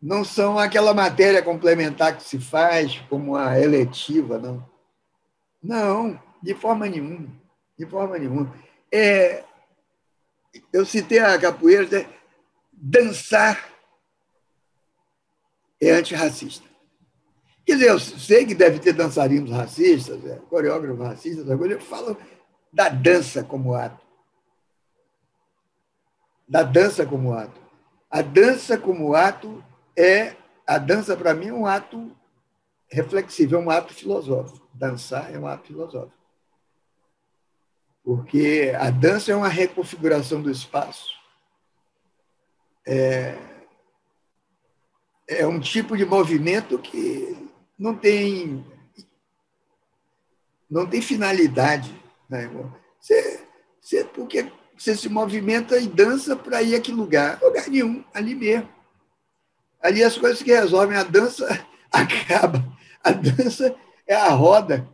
Não 0.00 0.24
são 0.24 0.58
aquela 0.58 0.94
matéria 0.94 1.42
complementar 1.42 2.16
que 2.16 2.22
se 2.22 2.38
faz 2.38 2.98
como 3.08 3.36
a 3.36 3.58
eletiva, 3.58 4.38
não. 4.38 4.64
Não, 5.62 6.20
de 6.40 6.54
forma 6.54 6.88
nenhuma. 6.88 7.28
De 7.76 7.86
forma 7.86 8.18
nenhuma. 8.18 8.54
É, 8.90 9.44
eu 10.72 10.86
citei 10.86 11.18
a 11.18 11.38
capoeira, 11.38 11.88
né? 11.88 12.06
dançar 12.72 13.68
é 15.80 15.90
antirracista. 15.90 16.71
Quer 17.64 17.74
dizer, 17.74 17.90
eu 17.90 17.98
sei 17.98 18.44
que 18.44 18.54
deve 18.54 18.78
ter 18.80 18.92
dançarinos 18.92 19.50
racistas, 19.50 20.24
é, 20.26 20.36
coreógrafos 20.48 21.06
racistas, 21.06 21.48
agora 21.50 21.72
eu 21.72 21.80
falo 21.80 22.16
da 22.72 22.88
dança 22.88 23.44
como 23.44 23.74
ato. 23.74 24.04
Da 26.48 26.62
dança 26.62 27.06
como 27.06 27.32
ato. 27.32 27.60
A 28.10 28.20
dança 28.20 28.76
como 28.76 29.14
ato 29.14 29.62
é. 29.96 30.36
A 30.66 30.78
dança, 30.78 31.16
para 31.16 31.34
mim, 31.34 31.48
é 31.48 31.52
um 31.52 31.66
ato 31.66 32.16
reflexivo, 32.88 33.56
é 33.56 33.58
um 33.58 33.70
ato 33.70 33.94
filosófico. 33.94 34.68
Dançar 34.74 35.34
é 35.34 35.38
um 35.38 35.46
ato 35.46 35.66
filosófico. 35.68 36.22
Porque 38.02 38.72
a 38.78 38.90
dança 38.90 39.32
é 39.32 39.36
uma 39.36 39.48
reconfiguração 39.48 40.42
do 40.42 40.50
espaço. 40.50 41.10
É, 42.86 43.38
é 45.28 45.46
um 45.46 45.60
tipo 45.60 45.96
de 45.96 46.04
movimento 46.04 46.78
que 46.78 47.51
não 47.82 47.96
tem 47.96 48.64
não 50.70 50.86
tem 50.86 51.02
finalidade, 51.02 51.92
né? 52.30 52.48
Você, 52.98 53.40
você, 53.80 54.04
porque 54.04 54.50
você 54.78 54.96
se 54.96 55.08
movimenta 55.08 55.76
e 55.76 55.88
dança 55.88 56.36
para 56.36 56.62
ir 56.62 56.76
a 56.76 56.80
que 56.80 56.92
lugar? 56.92 57.42
Lugar 57.42 57.68
nenhum, 57.68 58.02
ali 58.14 58.34
mesmo. 58.34 58.68
Ali 59.82 60.02
as 60.02 60.16
coisas 60.16 60.42
que 60.42 60.52
resolvem, 60.52 60.96
a 60.96 61.02
dança 61.02 61.46
acaba. 61.92 62.64
A 63.02 63.10
dança 63.10 63.74
é 64.06 64.14
a 64.14 64.28
roda 64.28 64.88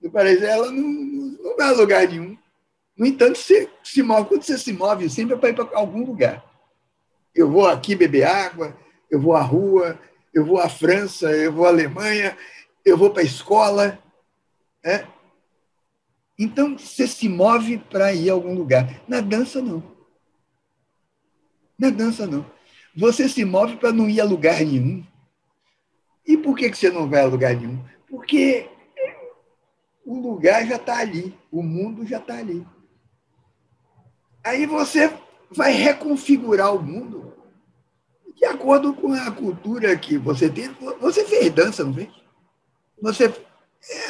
do 0.00 0.10
paraíso, 0.10 0.44
ela 0.44 0.72
não, 0.72 0.82
não 0.82 1.56
vai 1.56 1.68
a 1.68 1.72
lugar 1.72 2.08
nenhum. 2.08 2.36
No 2.96 3.06
entanto, 3.06 3.38
você 3.38 3.68
se 3.84 4.02
move, 4.02 4.28
quando 4.28 4.42
você 4.42 4.58
se 4.58 4.72
move, 4.72 5.08
sempre 5.10 5.34
é 5.34 5.36
para 5.36 5.50
ir 5.50 5.54
para 5.54 5.78
algum 5.78 6.04
lugar. 6.04 6.42
Eu 7.34 7.50
vou 7.50 7.68
aqui 7.68 7.94
beber 7.94 8.24
água, 8.24 8.76
eu 9.10 9.20
vou 9.20 9.36
à 9.36 9.42
rua, 9.42 10.00
eu 10.32 10.44
vou 10.44 10.58
à 10.58 10.68
França, 10.68 11.30
eu 11.30 11.52
vou 11.52 11.66
à 11.66 11.68
Alemanha, 11.68 12.36
eu 12.84 12.96
vou 12.96 13.10
para 13.10 13.22
a 13.22 13.26
escola. 13.26 13.98
É? 14.82 15.06
Então, 16.38 16.76
você 16.76 17.06
se 17.06 17.28
move 17.28 17.78
para 17.78 18.12
ir 18.12 18.30
a 18.30 18.32
algum 18.32 18.54
lugar. 18.54 19.02
Na 19.06 19.20
dança, 19.20 19.60
não. 19.60 19.82
Na 21.78 21.90
dança, 21.90 22.26
não. 22.26 22.44
Você 22.96 23.28
se 23.28 23.44
move 23.44 23.76
para 23.76 23.92
não 23.92 24.08
ir 24.08 24.20
a 24.20 24.24
lugar 24.24 24.60
nenhum. 24.60 25.04
E 26.26 26.36
por 26.36 26.56
que 26.56 26.72
você 26.72 26.90
não 26.90 27.08
vai 27.08 27.20
a 27.20 27.26
lugar 27.26 27.54
nenhum? 27.54 27.82
Porque 28.08 28.68
o 30.04 30.18
lugar 30.18 30.66
já 30.66 30.76
está 30.76 30.98
ali, 30.98 31.36
o 31.50 31.62
mundo 31.62 32.06
já 32.06 32.18
está 32.18 32.38
ali. 32.38 32.66
Aí 34.44 34.66
você 34.66 35.12
vai 35.50 35.72
reconfigurar 35.72 36.74
o 36.74 36.82
mundo 36.82 37.31
de 38.36 38.44
acordo 38.44 38.94
com 38.94 39.12
a 39.12 39.30
cultura 39.30 39.96
que 39.96 40.18
você 40.18 40.48
tem. 40.48 40.70
Você 41.00 41.24
fez 41.24 41.52
dança, 41.52 41.84
não 41.84 41.94
fez? 41.94 42.10
Você. 43.00 43.32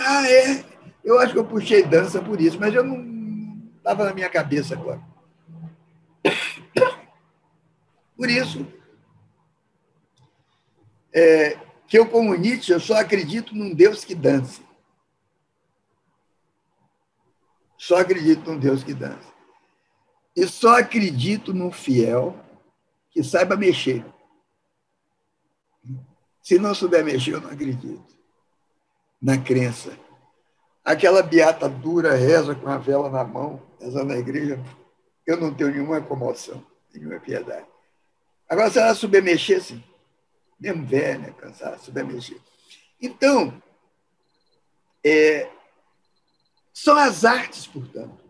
Ah, 0.01 0.31
é. 0.31 0.65
Eu 1.05 1.19
acho 1.19 1.33
que 1.33 1.39
eu 1.39 1.45
puxei 1.45 1.83
dança 1.83 2.21
por 2.23 2.41
isso, 2.41 2.59
mas 2.59 2.75
eu 2.75 2.85
não 2.85 3.61
estava 3.77 4.05
na 4.05 4.15
minha 4.15 4.29
cabeça 4.31 4.75
agora. 4.75 5.03
Por 8.17 8.31
isso, 8.31 8.65
é, 11.13 11.59
que 11.89 11.99
eu, 11.99 12.07
como 12.07 12.35
Nietzsche, 12.35 12.73
eu 12.73 12.81
só 12.81 12.95
acredito 12.95 13.55
num 13.55 13.75
Deus 13.75 14.05
que 14.05 14.15
dança. 14.15 14.63
Só 17.77 17.97
acredito 17.99 18.49
num 18.49 18.59
Deus 18.59 18.85
que 18.85 18.95
dança. 18.95 19.33
E 20.37 20.47
só 20.47 20.79
acredito 20.79 21.53
num 21.53 21.73
fiel 21.73 22.39
que 23.13 23.23
saiba 23.23 23.57
mexer. 23.57 24.05
Se 26.43 26.59
não 26.59 26.75
souber 26.75 27.05
mexer, 27.05 27.35
eu 27.35 27.41
não 27.41 27.51
acredito. 27.51 28.03
Na 29.21 29.39
crença. 29.39 29.97
Aquela 30.85 31.23
beata 31.23 31.69
dura 31.69 32.15
reza 32.15 32.55
com 32.55 32.69
a 32.69 32.79
vela 32.79 33.09
na 33.09 33.23
mão, 33.23 33.63
reza 33.81 34.03
na 34.03 34.17
igreja, 34.17 34.61
eu 35.25 35.37
não 35.37 35.55
tenho 35.55 35.71
nenhuma 35.71 36.01
comoção, 36.01 36.65
nenhuma 36.93 37.21
piedade. 37.21 37.67
Agora, 38.49 38.69
se 38.69 38.81
ela 38.81 38.95
souber 38.95 39.23
mexer, 39.23 39.63
sim. 39.63 39.83
Mesmo 40.59 40.85
velha, 40.85 41.33
cansada, 41.35 41.79
souber 41.79 42.05
mexer. 42.05 42.41
Então, 43.01 43.63
é, 45.05 45.49
São 46.73 46.97
as 46.97 47.25
artes, 47.25 47.67
portanto. 47.67 48.25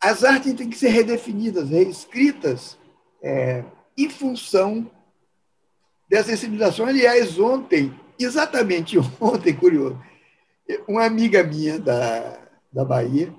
As 0.00 0.22
artes 0.22 0.54
têm 0.54 0.68
que 0.68 0.76
ser 0.76 0.90
redefinidas, 0.90 1.70
reescritas 1.70 2.78
é, 3.24 3.64
em 3.96 4.10
função 4.10 4.90
dessa 6.06 6.36
civilização. 6.36 6.84
Aliás, 6.84 7.38
ontem, 7.40 7.98
exatamente 8.18 8.98
ontem, 9.18 9.56
curioso, 9.56 9.98
uma 10.86 11.04
amiga 11.06 11.42
minha 11.42 11.78
da, 11.78 12.38
da 12.70 12.84
Bahia 12.84 13.34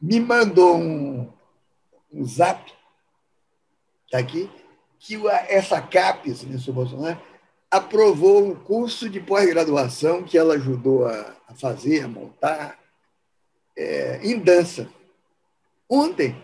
me 0.00 0.20
mandou 0.20 0.76
um, 0.76 1.32
um 2.12 2.26
zap, 2.26 2.70
está 4.04 4.18
aqui, 4.18 4.50
que 4.98 5.16
essa 5.48 5.80
CAPES, 5.80 6.42
né, 6.44 6.58
Bolsonaro, 6.72 7.20
aprovou 7.70 8.44
um 8.44 8.54
curso 8.54 9.08
de 9.08 9.20
pós-graduação 9.20 10.22
que 10.22 10.36
ela 10.36 10.54
ajudou 10.54 11.06
a, 11.06 11.34
a 11.48 11.54
fazer, 11.54 12.04
a 12.04 12.08
montar, 12.08 12.78
é, 13.76 14.20
em 14.22 14.38
dança. 14.38 14.88
Ontem, 15.88 16.36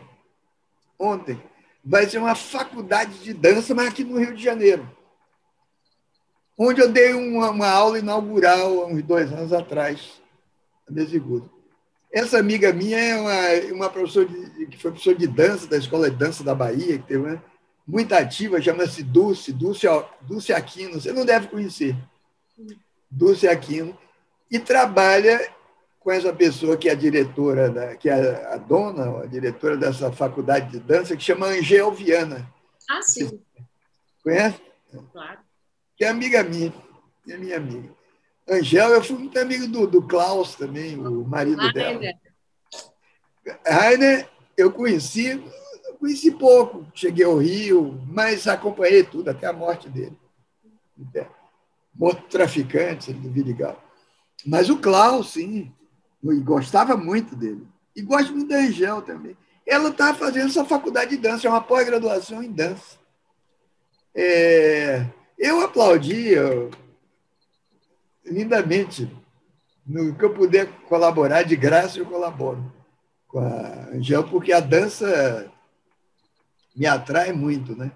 ontem, 0.99 1.41
vai 1.85 2.09
ser 2.09 2.19
uma 2.19 2.35
faculdade 2.35 3.19
de 3.19 3.33
dança, 3.33 3.75
mas 3.75 3.89
aqui 3.89 4.05
no 4.05 4.19
Rio 4.19 4.35
de 4.35 4.43
Janeiro, 4.43 4.89
onde 6.57 6.81
eu 6.81 6.91
dei 6.91 7.15
uma, 7.15 7.51
uma 7.51 7.69
aula 7.69 7.99
inaugural 7.99 8.83
há 8.83 8.87
uns 8.87 9.03
dois 9.03 9.33
anos 9.33 9.53
atrás, 9.53 10.21
a 10.89 10.93
Mesigudo. 10.93 11.51
Essa 12.13 12.39
amiga 12.39 12.73
minha 12.73 12.99
é 12.99 13.17
uma, 13.17 13.75
uma 13.75 13.91
professora 13.91 14.27
de, 14.27 14.67
que 14.67 14.77
foi 14.77 14.91
professora 14.91 15.17
de 15.17 15.27
dança 15.27 15.67
da 15.67 15.77
Escola 15.77 16.11
de 16.11 16.17
Dança 16.17 16.43
da 16.43 16.55
Bahia, 16.55 16.99
que 16.99 17.07
teve 17.07 17.21
uma, 17.21 17.43
muito 17.87 18.13
ativa, 18.13 18.61
chama-se 18.61 19.03
Dulce, 19.03 19.53
Dulce, 19.53 19.87
Dulce 20.23 20.53
Aquino, 20.53 21.01
você 21.01 21.13
não 21.13 21.25
deve 21.25 21.49
conhecer. 21.49 21.97
Dulce 23.11 23.49
Aquino, 23.49 23.97
e 24.51 24.59
trabalha 24.59 25.49
com 26.01 26.11
essa 26.11 26.33
pessoa 26.33 26.79
que 26.79 26.89
é 26.89 26.93
a 26.93 26.97
diretora, 26.97 27.71
da, 27.71 27.95
que 27.95 28.09
é 28.09 28.47
a 28.47 28.57
dona, 28.57 29.23
a 29.23 29.27
diretora 29.27 29.77
dessa 29.77 30.11
faculdade 30.11 30.71
de 30.71 30.81
dança, 30.81 31.15
que 31.15 31.23
chama 31.23 31.47
Angel 31.47 31.93
Viana. 31.93 32.51
Ah, 32.89 33.03
sim. 33.03 33.41
Conhece? 34.25 34.61
Claro. 35.13 35.39
Que 35.97 36.05
é 36.05 36.09
amiga 36.09 36.43
minha, 36.43 36.73
é 37.29 37.37
minha 37.37 37.57
amiga. 37.59 37.91
Angel, 38.49 38.89
eu 38.89 39.05
fui 39.05 39.17
muito 39.17 39.39
amigo 39.39 39.69
do, 39.69 39.87
do 39.87 40.03
Klaus 40.03 40.55
também, 40.55 40.99
o 40.99 41.23
marido 41.23 41.61
ah, 41.61 41.71
dela. 41.71 42.01
Rainer, 43.67 44.29
eu 44.57 44.73
conheci, 44.73 45.43
conheci 45.99 46.31
pouco, 46.31 46.87
cheguei 46.95 47.27
ao 47.27 47.37
Rio, 47.37 48.01
mas 48.07 48.49
acompanhei 48.49 49.05
tudo, 49.05 49.29
até 49.29 49.47
a 49.47 49.53
morte 49.53 49.89
dele. 49.89 50.17
Morto 51.95 52.23
traficante 52.29 53.13
do 53.13 53.31
Vidigal. 53.31 53.83
Mas 54.47 54.71
o 54.71 54.79
Klaus, 54.79 55.33
sim, 55.33 55.71
e 56.23 56.41
gostava 56.41 56.97
muito 56.97 57.35
dele. 57.35 57.67
E 57.95 58.03
gosto 58.03 58.33
muito 58.33 58.49
da 58.49 58.57
Angel 58.57 59.03
também. 59.03 59.37
Ela 59.67 59.91
estava 59.91 60.19
fazendo 60.19 60.49
essa 60.49 60.65
faculdade 60.65 61.11
de 61.11 61.17
dança, 61.17 61.47
é 61.47 61.51
uma 61.51 61.63
pós-graduação 61.63 62.43
em 62.43 62.51
dança. 62.51 62.99
É, 64.15 65.07
eu 65.39 65.61
aplaudi 65.61 66.29
eu, 66.29 66.71
lindamente. 68.25 69.11
No 69.87 70.15
que 70.15 70.25
eu 70.25 70.33
puder 70.33 70.69
colaborar, 70.89 71.43
de 71.43 71.57
graça 71.57 71.99
eu 71.99 72.07
colaboro 72.07 72.73
com 73.27 73.39
a 73.41 73.89
Angel, 73.93 74.23
porque 74.25 74.53
a 74.53 74.61
dança 74.61 75.51
me 76.77 76.87
atrai 76.87 77.33
muito. 77.33 77.75
Né? 77.75 77.91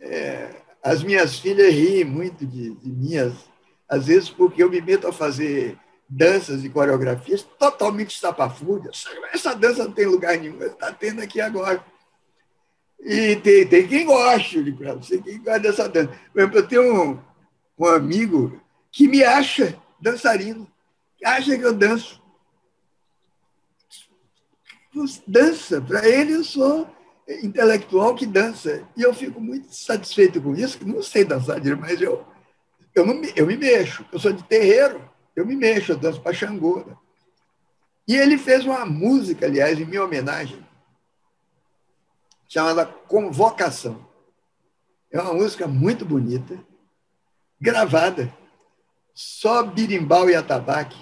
É, 0.00 0.50
as 0.82 1.02
minhas 1.02 1.38
filhas 1.38 1.72
riem 1.72 2.04
muito 2.04 2.44
de, 2.44 2.74
de 2.74 2.90
minhas, 2.90 3.32
às 3.88 4.06
vezes 4.06 4.28
porque 4.28 4.62
eu 4.62 4.70
me 4.70 4.80
meto 4.80 5.06
a 5.06 5.12
fazer 5.12 5.78
danças 6.08 6.64
e 6.64 6.68
coreografias 6.68 7.42
totalmente 7.58 8.14
estapafúrdias. 8.14 9.04
Essa 9.32 9.54
dança 9.54 9.84
não 9.84 9.92
tem 9.92 10.06
lugar 10.06 10.36
nenhum, 10.38 10.62
está 10.62 10.92
tendo 10.92 11.22
aqui 11.22 11.40
agora. 11.40 11.84
E 13.00 13.36
tem, 13.36 13.66
tem 13.66 13.86
quem 13.86 14.06
goste, 14.06 14.62
tem 14.62 15.22
quem 15.22 15.42
gosta 15.42 15.60
dessa 15.60 15.88
dança. 15.88 16.12
Por 16.32 16.40
exemplo, 16.40 16.58
eu 16.58 16.68
tenho 16.68 17.02
um, 17.02 17.20
um 17.78 17.86
amigo 17.86 18.60
que 18.90 19.08
me 19.08 19.22
acha 19.24 19.78
dançarino, 20.00 20.70
acha 21.24 21.56
que 21.56 21.64
eu 21.64 21.72
danço. 21.72 22.22
Dança, 25.26 25.80
para 25.80 26.08
ele 26.08 26.34
eu 26.34 26.44
sou 26.44 26.88
intelectual 27.42 28.14
que 28.14 28.26
dança. 28.26 28.86
E 28.96 29.02
eu 29.02 29.12
fico 29.12 29.40
muito 29.40 29.74
satisfeito 29.74 30.40
com 30.40 30.54
isso, 30.54 30.78
que 30.78 30.84
não 30.84 31.02
sei 31.02 31.24
dançar 31.24 31.60
direito, 31.60 31.80
mas 31.80 32.00
eu, 32.00 32.24
eu, 32.94 33.04
não, 33.04 33.20
eu 33.34 33.46
me 33.46 33.56
mexo. 33.56 34.04
Eu 34.12 34.18
sou 34.18 34.32
de 34.32 34.44
terreiro, 34.44 35.02
eu 35.34 35.46
me 35.46 35.56
mexo, 35.56 35.92
eu 35.92 35.96
danço 35.96 36.20
para 36.20 36.32
Xangô. 36.32 36.84
Né? 36.84 36.96
E 38.06 38.14
ele 38.16 38.38
fez 38.38 38.64
uma 38.64 38.84
música, 38.84 39.46
aliás, 39.46 39.78
em 39.78 39.84
minha 39.84 40.04
homenagem, 40.04 40.64
chamada 42.48 42.86
Convocação. 42.86 44.06
É 45.10 45.20
uma 45.20 45.34
música 45.34 45.66
muito 45.66 46.04
bonita, 46.04 46.58
gravada, 47.60 48.32
só 49.14 49.62
birimbau 49.62 50.28
e 50.28 50.34
atabaque. 50.34 50.96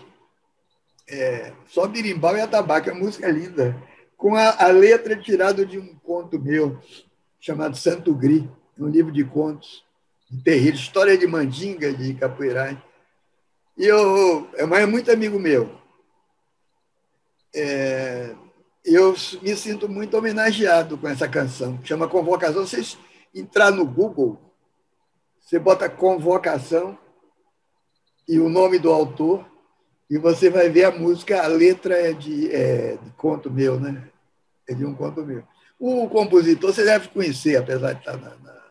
É, 1.09 1.53
só 1.67 1.87
birimbau 1.87 2.37
e 2.37 2.41
atabaque, 2.41 2.91
a 2.91 2.95
música 2.95 3.27
é 3.27 3.31
linda, 3.31 3.77
com 4.17 4.37
a, 4.37 4.65
a 4.65 4.69
letra 4.69 5.17
tirada 5.17 5.67
de 5.67 5.79
um 5.79 5.95
conto 5.97 6.39
meu, 6.39 6.81
chamado 7.41 7.77
Santo 7.77 8.15
Gri, 8.15 8.49
um 8.79 8.87
livro 8.87 9.13
de 9.13 9.25
contos 9.25 9.85
de 10.31 10.43
terreiro, 10.43 10.77
história 10.77 11.19
de 11.19 11.27
mandinga 11.27 11.93
de 11.93 12.15
capoeiragem. 12.15 12.81
E 13.77 13.87
eu, 13.87 14.51
é 14.55 14.67
mais 14.67 14.89
muito 14.89 15.11
amigo 15.11 15.39
meu. 15.39 15.71
É, 17.55 18.35
eu 18.85 19.15
me 19.41 19.57
sinto 19.57 19.89
muito 19.89 20.17
homenageado 20.17 20.99
com 20.99 21.09
essa 21.09 21.29
canção, 21.29 21.79
que 21.79 21.89
chama 21.89 22.09
Convocação. 22.09 22.67
Vocês 22.67 22.99
entrar 23.35 23.71
no 23.71 23.87
Google, 23.87 24.39
você 25.41 25.59
bota 25.59 25.89
Convocação 25.89 26.99
e 28.29 28.39
o 28.39 28.49
nome 28.49 28.79
do 28.79 28.93
autor, 28.93 29.47
e 30.09 30.19
você 30.19 30.51
vai 30.51 30.69
ver 30.69 30.85
a 30.85 30.91
música, 30.91 31.43
a 31.43 31.47
letra 31.47 31.97
é 31.97 32.13
de, 32.13 32.55
é, 32.55 32.97
de 32.97 33.11
conto 33.13 33.51
meu, 33.51 33.81
né? 33.81 34.11
É 34.69 34.75
de 34.75 34.85
um 34.85 34.95
conto 34.95 35.25
meu. 35.25 35.43
O 35.79 36.09
compositor 36.09 36.73
você 36.73 36.85
deve 36.85 37.09
conhecer, 37.09 37.57
apesar 37.57 37.95
de 37.95 38.01
estar 38.01 38.17
na, 38.19 38.37
na, 38.37 38.63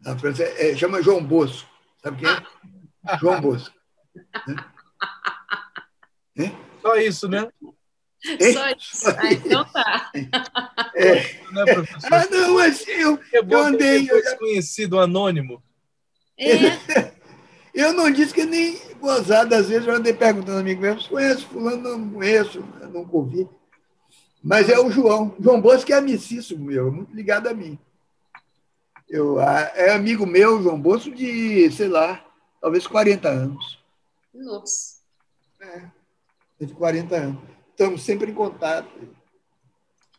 na 0.00 0.18
França, 0.18 0.42
é, 0.42 0.74
chama 0.74 1.02
João 1.02 1.22
Bosco. 1.22 1.68
Sabe 2.02 2.18
quem 2.18 2.28
é? 2.28 2.42
João 3.20 3.40
Bosco. 3.40 3.75
É? 6.38 6.52
Só 6.82 6.96
isso, 6.96 7.28
né? 7.28 7.48
É? 8.38 8.52
Só 8.52 8.68
isso. 8.70 9.10
Ah, 9.10 9.32
então 9.32 9.64
tá. 9.64 10.10
É. 10.94 11.14
Né, 11.14 11.64
ah, 12.10 12.26
não, 12.30 12.54
mas 12.54 12.86
eu, 12.86 13.18
é 13.32 13.38
eu 13.38 13.62
andei. 13.62 14.08
Eu 14.10 14.22
desconhecido 14.22 14.98
anônimo. 14.98 15.62
É. 16.38 17.16
Eu 17.76 17.92
não 17.92 18.10
disse 18.10 18.32
que 18.32 18.46
nem 18.46 18.80
gozado, 18.98 19.54
às 19.54 19.68
vezes 19.68 19.86
eu 19.86 19.94
andei 19.94 20.14
perguntando 20.14 20.58
amigo 20.58 20.80
meu, 20.80 20.96
conhece 21.10 21.44
fulano? 21.44 21.98
Não 21.98 22.10
conheço, 22.10 22.64
nunca 22.90 23.14
ouvi. 23.14 23.46
Mas 24.42 24.70
é 24.70 24.78
o 24.78 24.90
João. 24.90 25.36
João 25.38 25.60
Bosco 25.60 25.92
é 25.92 25.96
amicíssimo 25.96 26.64
meu, 26.64 26.90
muito 26.90 27.14
ligado 27.14 27.48
a 27.48 27.52
mim. 27.52 27.78
Eu, 29.06 29.38
é 29.38 29.92
amigo 29.92 30.24
meu, 30.24 30.62
João 30.62 30.80
Bosco, 30.80 31.10
de, 31.10 31.70
sei 31.70 31.88
lá, 31.88 32.24
talvez 32.62 32.86
40 32.86 33.28
anos. 33.28 33.78
Nossa. 34.36 34.96
É, 35.60 36.64
de 36.64 36.72
40 36.74 37.16
anos. 37.16 37.42
Estamos 37.70 38.02
sempre 38.02 38.30
em 38.30 38.34
contato. 38.34 38.88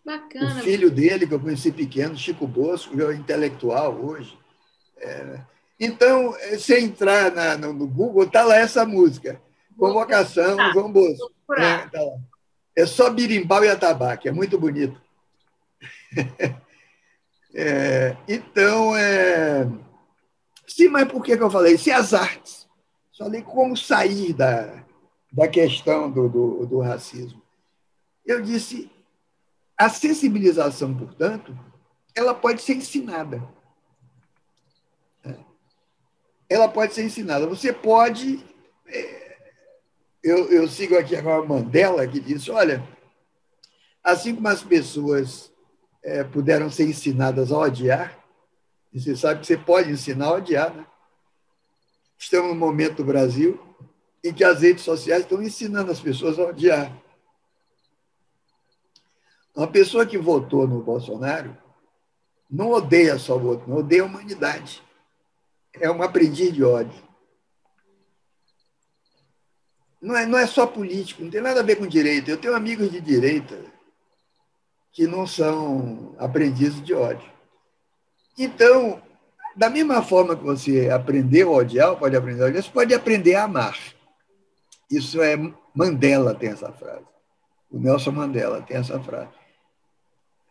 Bacana. 0.06 0.60
O 0.60 0.63
filho 0.63 0.89
dele, 0.89 1.27
que 1.27 1.34
eu 1.34 1.39
conheci 1.39 1.71
pequeno, 1.71 2.15
Chico 2.15 2.47
Bosco, 2.47 2.99
é 3.01 3.13
intelectual 3.13 3.93
hoje. 3.93 4.38
É. 4.97 5.41
Então, 5.80 6.34
se 6.58 6.80
entrar 6.80 7.32
na, 7.32 7.58
no, 7.58 7.73
no, 7.73 7.88
Google, 7.88 8.23
está 8.23 8.43
lá 8.43 8.58
essa 8.58 8.86
música. 8.86 9.41
Convocação, 9.77 10.58
João 10.73 10.91
Bosco. 10.91 11.32
É, 11.58 11.88
tá 11.88 11.99
é 12.75 12.86
só 12.86 13.10
birimbau 13.10 13.65
e 13.65 13.69
atabaque, 13.69 14.30
é 14.30 14.32
muito 14.32 14.60
bonito. 14.60 15.01
é, 17.56 18.15
então, 18.27 18.95
é... 18.95 19.67
sim, 20.67 20.88
mas 20.88 21.12
por 21.12 21.23
que, 21.23 21.36
que 21.36 21.41
eu 21.41 21.49
falei? 21.49 21.75
Se 21.77 21.91
as 21.91 22.13
artes, 22.13 22.66
falei 23.17 23.41
como 23.41 23.75
sair 23.75 24.34
da, 24.34 24.84
da 25.32 25.47
questão 25.47 26.12
do, 26.12 26.30
do, 26.30 26.65
do 26.65 26.80
racismo. 26.80 27.41
Eu 28.25 28.41
disse, 28.41 28.91
a 29.77 29.89
sensibilização, 29.89 30.93
portanto, 30.95 31.58
ela 32.15 32.34
pode 32.34 32.62
ser 32.62 32.75
ensinada. 32.75 33.47
É. 35.23 35.36
Ela 36.49 36.67
pode 36.67 36.93
ser 36.93 37.03
ensinada. 37.03 37.47
Você 37.47 37.71
pode. 37.71 38.43
É, 38.88 39.38
eu, 40.23 40.51
eu 40.51 40.67
sigo 40.67 40.97
aqui 40.97 41.15
agora 41.15 41.45
Mandela, 41.45 42.08
que 42.08 42.19
disse: 42.19 42.49
olha, 42.51 42.84
assim 44.03 44.36
como 44.36 44.47
as 44.47 44.63
pessoas 44.63 45.51
é, 46.03 46.23
puderam 46.23 46.69
ser 46.69 46.89
ensinadas 46.89 47.51
a 47.51 47.58
odiar, 47.58 48.17
e 48.91 48.99
você 48.99 49.15
sabe 49.15 49.41
que 49.41 49.47
você 49.47 49.58
pode 49.58 49.91
ensinar 49.91 50.27
a 50.27 50.34
odiar, 50.34 50.73
né? 50.73 50.86
Estamos 52.17 52.49
no 52.49 52.56
momento 52.56 52.97
do 52.97 53.06
Brasil 53.06 53.60
e 54.23 54.34
que 54.34 54.43
as 54.43 54.62
redes 54.62 54.84
sociais 54.84 55.23
estão 55.23 55.41
ensinando 55.41 55.91
as 55.91 55.99
pessoas 55.99 56.39
a 56.39 56.43
odiar. 56.43 56.95
Uma 59.56 59.67
pessoa 59.67 60.06
que 60.06 60.17
votou 60.17 60.67
no 60.67 60.82
Bolsonaro 60.82 61.58
não 62.49 62.71
odeia 62.71 63.17
só 63.17 63.36
o 63.36 63.39
voto, 63.39 63.69
não 63.69 63.77
odeia 63.77 64.03
a 64.03 64.06
humanidade. 64.06 64.82
É 65.73 65.89
um 65.89 66.01
aprendiz 66.01 66.53
de 66.53 66.63
ódio. 66.63 67.08
Não 70.01 70.15
é, 70.15 70.25
não 70.25 70.38
é 70.38 70.45
só 70.45 70.65
político, 70.65 71.23
não 71.23 71.30
tem 71.30 71.41
nada 71.41 71.60
a 71.60 71.63
ver 71.63 71.75
com 71.75 71.88
direita. 71.88 72.30
Eu 72.30 72.38
tenho 72.38 72.56
amigos 72.56 72.91
de 72.91 73.01
direita 73.01 73.63
que 74.91 75.06
não 75.06 75.27
são 75.27 76.15
aprendizes 76.17 76.82
de 76.84 76.93
ódio. 76.93 77.30
Então, 78.38 79.01
da 79.57 79.71
mesma 79.71 80.03
forma 80.03 80.35
que 80.35 80.43
você 80.43 80.87
aprendeu 80.91 81.51
a 81.51 81.57
odiar, 81.57 81.95
pode 81.95 82.15
aprender 82.15 82.43
a 82.43 82.45
odiar, 82.45 82.63
você 82.63 82.69
pode 82.69 82.93
aprender 82.93 83.33
a 83.33 83.45
amar. 83.45 83.75
Isso 84.89 85.19
é 85.19 85.35
Mandela 85.73 86.35
tem 86.35 86.49
essa 86.49 86.71
frase. 86.71 87.05
O 87.71 87.79
Nelson 87.79 88.11
Mandela 88.11 88.61
tem 88.61 88.77
essa 88.77 88.99
frase. 88.99 89.31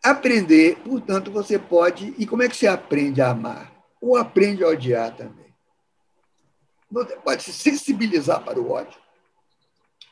Aprender, 0.03 0.77
portanto, 0.81 1.31
você 1.31 1.57
pode. 1.57 2.15
E 2.19 2.27
como 2.27 2.43
é 2.43 2.49
que 2.49 2.57
você 2.57 2.67
aprende 2.67 3.23
a 3.23 3.31
amar? 3.31 3.73
Ou 4.01 4.17
aprende 4.17 4.65
a 4.65 4.69
odiar 4.69 5.15
também? 5.17 5.55
Você 6.91 7.17
pode 7.17 7.45
se 7.45 7.53
sensibilizar 7.53 8.43
para 8.43 8.61
o 8.61 8.71
ódio, 8.71 8.99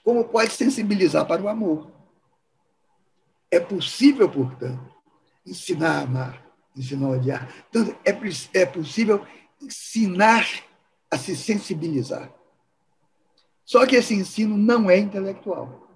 como 0.05 0.25
pode 0.25 0.53
sensibilizar 0.53 1.27
para 1.27 1.43
o 1.43 1.49
amor. 1.49 1.91
É 3.51 3.59
possível, 3.59 4.29
portanto, 4.29 4.95
ensinar 5.47 5.99
a 5.99 6.03
amar, 6.03 6.44
ensinar 6.77 7.07
a 7.07 7.11
odiar. 7.11 7.55
Então, 7.69 7.83
é, 8.05 8.61
é 8.61 8.67
possível 8.67 9.27
ensinar 9.61 10.47
a 11.11 11.17
se 11.17 11.37
sensibilizar. 11.37 12.33
Só 13.65 13.87
que 13.87 13.97
esse 13.97 14.15
ensino 14.15 14.57
não 14.57 14.91
é 14.91 14.99
intelectual. 14.99 15.89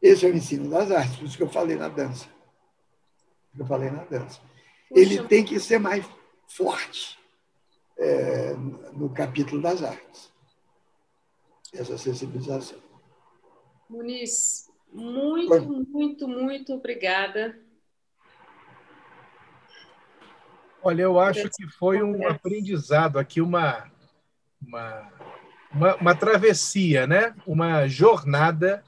Esse 0.00 0.26
é 0.26 0.30
o 0.30 0.36
ensino 0.36 0.70
das 0.70 0.90
artes, 0.90 1.16
por 1.16 1.26
isso 1.26 1.36
que 1.36 1.42
eu 1.42 1.50
falei 1.50 1.76
na 1.76 1.88
dança. 1.88 2.26
Eu 3.58 3.66
falei 3.66 3.90
na 3.90 4.04
dança. 4.04 4.40
Ele 4.90 5.22
tem 5.28 5.44
que 5.44 5.60
ser 5.60 5.78
mais 5.78 6.04
forte 6.48 7.18
é, 7.98 8.54
no 8.94 9.10
capítulo 9.10 9.60
das 9.60 9.82
artes. 9.82 10.32
Essa 11.72 11.98
sensibilização. 11.98 12.78
Muniz, 13.88 14.68
muito, 14.92 15.86
muito, 15.88 16.28
muito 16.28 16.74
obrigada. 16.74 17.60
Olha, 20.82 21.02
eu 21.02 21.20
acho 21.20 21.48
que 21.50 21.66
foi 21.68 22.02
um 22.02 22.26
aprendizado 22.26 23.18
aqui, 23.18 23.40
uma, 23.40 23.84
uma, 24.66 25.08
uma, 25.72 25.94
uma 25.96 26.14
travessia, 26.14 27.06
né? 27.06 27.34
uma 27.46 27.86
jornada 27.86 28.82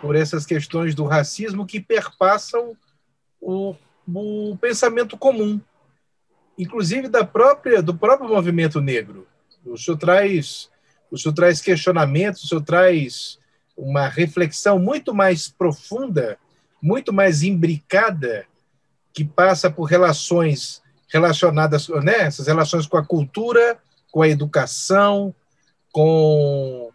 por 0.00 0.16
essas 0.16 0.44
questões 0.44 0.94
do 0.94 1.04
racismo 1.04 1.64
que 1.64 1.80
perpassam 1.80 2.76
o, 3.40 3.74
o 4.06 4.56
pensamento 4.60 5.16
comum, 5.16 5.60
inclusive 6.58 7.08
da 7.08 7.24
própria 7.24 7.82
do 7.82 7.94
próprio 7.96 8.28
movimento 8.28 8.80
negro. 8.80 9.26
O 9.64 9.78
senhor 9.78 9.96
traz 9.96 10.70
o 11.10 11.16
senhor 11.16 11.34
traz 11.34 11.60
questionamentos, 11.60 12.42
o 12.42 12.48
senhor 12.48 12.62
traz 12.62 13.38
uma 13.76 14.08
reflexão 14.08 14.78
muito 14.78 15.14
mais 15.14 15.48
profunda, 15.48 16.36
muito 16.82 17.12
mais 17.12 17.42
imbricada, 17.42 18.46
que 19.14 19.24
passa 19.24 19.70
por 19.70 19.84
relações 19.84 20.82
relacionadas, 21.08 21.88
né, 21.88 22.22
essas 22.22 22.48
relações 22.48 22.86
com 22.86 22.96
a 22.96 23.06
cultura, 23.06 23.78
com 24.10 24.20
a 24.20 24.28
educação, 24.28 25.34
com 25.92 26.90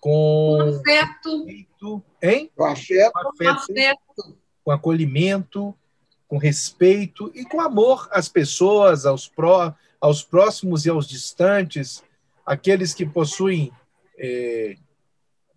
com 0.00 0.56
o 0.56 0.80
afeto, 0.80 2.02
hein? 2.22 2.50
Com 2.56 2.64
afeto, 2.64 3.12
com, 3.12 3.48
afeto. 3.48 4.36
com 4.64 4.70
acolhimento, 4.72 5.74
com 6.26 6.38
respeito 6.38 7.30
e 7.34 7.44
com 7.44 7.60
amor 7.60 8.08
às 8.10 8.28
pessoas, 8.28 9.04
aos 9.04 9.28
pró, 9.28 9.74
aos 10.00 10.22
próximos 10.22 10.86
e 10.86 10.90
aos 10.90 11.06
distantes, 11.06 12.02
aqueles 12.46 12.94
que 12.94 13.04
possuem 13.04 13.70
é, 14.18 14.76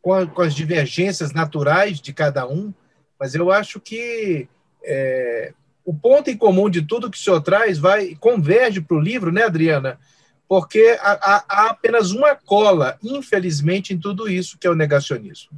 com, 0.02 0.13
a, 0.13 0.28
com, 0.28 0.41
as 0.41 0.54
divergências 0.54 1.32
naturais 1.32 2.02
de 2.02 2.12
cada 2.12 2.45
um, 2.45 2.73
mas 3.17 3.34
eu 3.34 3.49
acho 3.49 3.80
que 3.80 4.49
é, 4.84 5.54
o 5.86 5.93
ponto 5.93 6.30
em 6.30 6.38
comum 6.38 6.69
de 6.69 6.82
tudo 6.82 7.10
que 7.10 7.17
o 7.17 7.22
senhor 7.22 7.41
traz 7.41 7.78
vai 7.78 8.15
converge 8.15 8.82
para 8.82 8.98
o 8.98 9.02
livro, 9.02 9.32
né, 9.32 9.43
Adriana? 9.43 10.00
Porque 10.48 10.98
há, 11.02 11.43
há, 11.48 11.69
apenas 11.69 12.12
uma 12.12 12.36
cola, 12.36 12.98
infelizmente, 13.04 13.93
em 13.93 13.98
tudo 13.98 14.30
isso 14.30 14.58
que 14.58 14.67
é 14.67 14.69
o 14.69 14.76
negacionismo. 14.76 15.52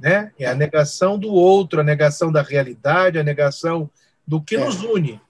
Né? 0.00 0.32
É 0.38 0.46
a 0.46 0.54
negação 0.54 1.18
do 1.18 1.32
outro, 1.32 1.80
a 1.80 1.84
negação 1.84 2.32
da 2.32 2.42
realidade, 2.42 3.18
a 3.18 3.22
negação 3.22 3.90
do 4.26 4.40
que 4.40 4.56
é. 4.56 4.64
nos 4.64 4.82
une, 4.82 5.20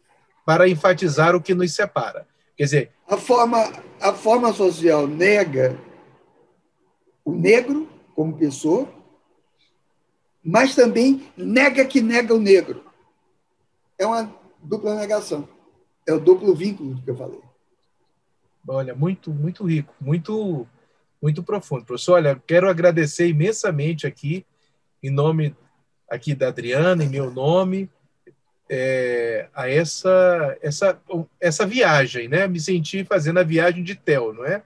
para 0.44 0.68
enfatizar 0.68 1.34
o 1.34 1.40
que 1.40 1.54
nos 1.54 1.74
separa. 1.74 2.26
Quer 2.56 2.64
dizer, 2.64 2.90
a 3.08 3.16
forma, 3.16 3.72
a 4.00 4.12
forma 4.12 4.52
social 4.52 5.06
nega 5.06 5.78
o 7.24 7.32
negro 7.32 7.88
como 8.14 8.36
pessoa, 8.36 8.88
mas 10.42 10.74
também 10.74 11.26
nega 11.36 11.84
que 11.84 12.00
nega 12.00 12.34
o 12.34 12.40
negro. 12.40 12.84
É 14.04 14.06
uma 14.06 14.30
dupla 14.62 14.94
negação. 14.94 15.48
É 16.06 16.12
o 16.12 16.20
duplo 16.20 16.54
vínculo 16.54 17.00
que 17.02 17.10
eu 17.10 17.16
falei. 17.16 17.40
Olha, 18.68 18.94
muito, 18.94 19.30
muito 19.30 19.64
rico, 19.64 19.94
muito, 19.98 20.66
muito 21.22 21.42
profundo. 21.42 21.86
Professor, 21.86 22.14
olha, 22.14 22.40
quero 22.46 22.68
agradecer 22.68 23.26
imensamente 23.28 24.06
aqui, 24.06 24.44
em 25.02 25.08
nome 25.10 25.56
aqui 26.06 26.34
da 26.34 26.48
Adriana, 26.48 27.02
em 27.02 27.08
meu 27.08 27.30
nome, 27.30 27.90
é, 28.68 29.48
a 29.54 29.70
essa, 29.70 30.58
essa, 30.60 31.00
essa 31.40 31.66
viagem, 31.66 32.28
né? 32.28 32.46
Me 32.46 32.60
senti 32.60 33.04
fazendo 33.04 33.40
a 33.40 33.42
viagem 33.42 33.82
de 33.82 33.94
Theo, 33.94 34.34
não 34.34 34.44
é? 34.44 34.62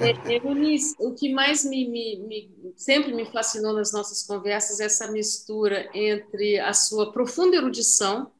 É, 0.00 0.36
Eunice, 0.36 0.94
o 0.98 1.14
que 1.14 1.32
mais 1.32 1.64
me, 1.64 1.88
me, 1.88 2.16
me, 2.18 2.50
sempre 2.76 3.14
me 3.14 3.24
fascinou 3.26 3.72
nas 3.72 3.92
nossas 3.92 4.22
conversas 4.22 4.80
é 4.80 4.84
essa 4.84 5.10
mistura 5.10 5.88
entre 5.94 6.58
a 6.58 6.72
sua 6.72 7.12
profunda 7.12 7.56
erudição, 7.56 8.30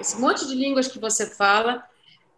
esse 0.00 0.20
monte 0.20 0.46
de 0.46 0.54
línguas 0.54 0.88
que 0.88 0.98
você 0.98 1.26
fala, 1.26 1.82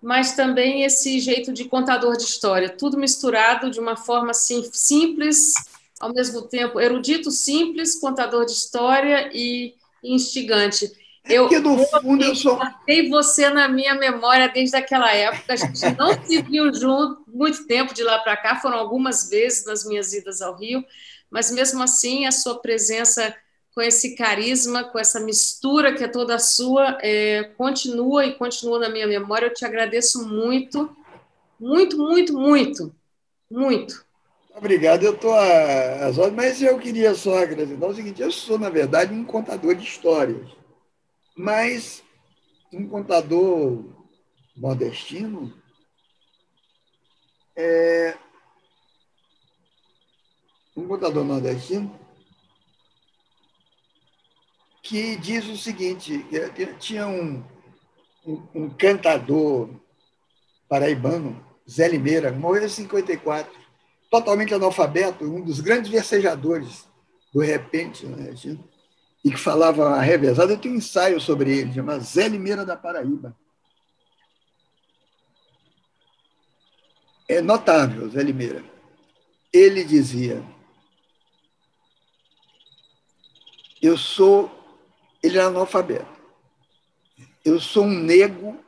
mas 0.01 0.35
também 0.35 0.85
esse 0.85 1.21
jeito 1.21 1.53
de 1.53 1.65
contador 1.65 2.17
de 2.17 2.23
história, 2.23 2.71
tudo 2.71 2.97
misturado 2.97 3.71
de 3.71 3.81
uma 3.81 3.97
forma 3.97 4.31
assim, 4.31 4.69
simples, 4.73 5.53
ao 5.99 6.13
mesmo 6.13 6.43
tempo 6.43 6.81
erudito, 6.81 7.31
simples, 7.31 7.99
contador 7.99 8.47
de 8.47 8.53
história 8.53 9.31
e 9.35 9.75
instigante. 10.03 10.91
Eu, 11.29 11.45
Porque, 11.45 11.59
no 11.59 11.79
fundo, 11.79 12.25
eu 12.25 12.35
sou. 12.35 12.59
Tem 12.87 13.09
você 13.09 13.51
na 13.51 13.69
minha 13.69 13.95
memória 13.95 14.49
desde 14.49 14.77
aquela 14.77 15.13
época. 15.13 15.53
A 15.53 15.57
gente 15.57 15.97
não 15.97 16.21
se 16.25 16.43
viu 16.43 16.73
junto 16.75 17.23
muito 17.29 17.67
tempo 17.67 17.95
de 17.95 18.03
lá 18.03 18.19
para 18.19 18.37
cá, 18.37 18.57
foram 18.57 18.79
algumas 18.79 19.29
vezes 19.29 19.65
nas 19.67 19.85
minhas 19.85 20.13
idas 20.13 20.41
ao 20.41 20.57
Rio, 20.57 20.85
mas 21.31 21.51
mesmo 21.51 21.83
assim, 21.83 22.27
a 22.27 22.33
sua 22.33 22.59
presença 22.59 23.35
com 23.75 23.81
esse 23.81 24.17
carisma, 24.17 24.85
com 24.85 24.99
essa 24.99 25.21
mistura 25.21 25.95
que 25.95 26.03
é 26.03 26.09
toda 26.09 26.39
sua, 26.39 26.99
é, 27.03 27.45
continua 27.57 28.27
e 28.27 28.35
continua 28.35 28.81
na 28.81 28.89
minha 28.89 29.07
memória. 29.07 29.47
Eu 29.47 29.55
te 29.55 29.65
agradeço 29.65 30.27
muito, 30.27 30.91
muito, 31.59 31.97
muito, 31.97 32.33
muito, 32.33 32.93
muito. 33.49 34.05
Obrigado, 34.57 35.05
eu 35.05 35.15
estou 35.15 35.33
às 35.33 36.19
horas, 36.19 36.35
mas 36.35 36.61
eu 36.61 36.77
queria 36.79 37.15
só 37.15 37.39
agradecer 37.39 37.85
o 37.85 37.95
seguinte: 37.95 38.21
eu 38.21 38.33
sou, 38.33 38.59
na 38.59 38.69
verdade, 38.69 39.15
um 39.15 39.25
contador 39.25 39.77
de 39.77 39.85
histórias 39.85 40.60
mas 41.37 42.03
um 42.73 42.89
contador 42.89 43.85
nordestino 44.57 45.53
é 47.57 48.17
um 50.77 50.87
contador 50.87 51.25
nordestino 51.25 51.99
que 54.83 55.17
diz 55.17 55.47
o 55.47 55.57
seguinte, 55.57 56.27
tinha 56.79 57.07
um, 57.07 57.45
um, 58.27 58.49
um 58.55 58.71
cantador 58.71 59.71
paraibano, 60.69 61.45
Zé 61.69 61.87
Limeira, 61.87 62.33
morreu 62.33 62.65
em 62.65 62.69
54, 62.69 63.53
totalmente 64.11 64.55
analfabeto, 64.55 65.25
um 65.25 65.43
dos 65.43 65.61
grandes 65.61 65.91
versejadores 65.91 66.89
do 67.33 67.41
repente 67.41 68.07
nordestino 68.07 68.70
e 69.25 69.31
que 69.31 69.37
falava 69.37 70.01
revezado. 70.01 70.53
Eu 70.53 70.59
tenho 70.59 70.75
um 70.75 70.79
ensaio 70.79 71.21
sobre 71.21 71.59
ele, 71.59 71.73
chama 71.73 71.99
Zé 71.99 72.29
Limeira 72.29 72.65
da 72.65 72.77
Paraíba. 72.77 73.37
É 77.29 77.41
notável, 77.41 78.09
Zé 78.11 78.23
Limeira. 78.23 78.65
Ele 79.53 79.85
dizia: 79.85 80.43
Eu 83.81 83.97
sou. 83.97 84.51
Ele 85.23 85.37
era 85.37 85.49
analfabeto. 85.49 86.21
Eu 87.45 87.61
sou 87.61 87.85
um 87.85 87.91
nego 87.91 88.59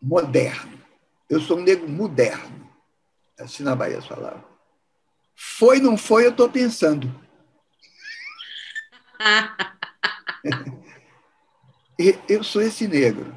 moderno. 0.00 0.80
Eu 1.28 1.40
sou 1.40 1.56
um 1.58 1.62
nego 1.62 1.88
moderno. 1.88 2.70
assim 3.38 3.62
na 3.62 3.74
Bahia 3.74 4.02
falava. 4.02 4.44
Foi, 5.34 5.80
não 5.80 5.96
foi, 5.96 6.26
eu 6.26 6.30
estou 6.30 6.48
pensando. 6.48 7.12
eu 12.28 12.42
sou 12.42 12.62
esse 12.62 12.86
negro. 12.88 13.34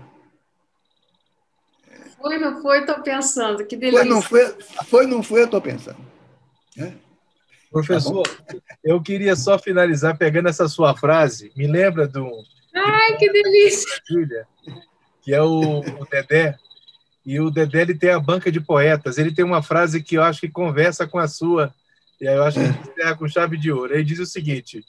Foi, 2.17 2.37
não 2.39 2.61
foi, 2.61 2.79
estou 2.79 3.01
pensando. 3.03 3.65
Que 3.65 3.75
delícia. 3.75 4.03
Foi, 4.03 4.09
não 4.09 4.21
foi, 4.21 4.55
foi, 4.85 5.07
não 5.07 5.23
foi 5.23 5.41
eu 5.41 5.45
estou 5.45 5.61
pensando. 5.61 5.97
É? 6.77 6.91
Professor, 7.71 8.23
tá 8.23 8.55
eu 8.83 9.01
queria 9.01 9.35
só 9.35 9.59
finalizar 9.59 10.17
pegando 10.17 10.49
essa 10.49 10.67
sua 10.67 10.95
frase. 10.95 11.51
Me 11.55 11.67
lembra 11.67 12.07
do. 12.07 12.25
Ai, 12.73 13.17
que 13.17 13.31
delícia! 13.31 14.01
Que 15.21 15.33
é 15.33 15.41
o, 15.41 15.79
o 15.79 16.05
Dedé. 16.05 16.55
E 17.25 17.39
o 17.39 17.49
Dedé 17.49 17.81
ele 17.81 17.95
tem 17.97 18.11
a 18.11 18.19
banca 18.19 18.51
de 18.51 18.61
poetas. 18.61 19.17
Ele 19.17 19.33
tem 19.33 19.43
uma 19.43 19.63
frase 19.63 20.03
que 20.03 20.15
eu 20.15 20.21
acho 20.21 20.39
que 20.39 20.47
conversa 20.47 21.07
com 21.07 21.17
a 21.17 21.27
sua. 21.27 21.73
E 22.21 22.27
aí 22.27 22.35
eu 22.35 22.43
acho 22.43 22.59
que 22.59 22.91
encerra 22.91 23.15
com 23.15 23.27
chave 23.27 23.57
de 23.57 23.71
ouro. 23.71 23.95
Ele 23.95 24.03
diz 24.03 24.19
o 24.19 24.25
seguinte: 24.27 24.85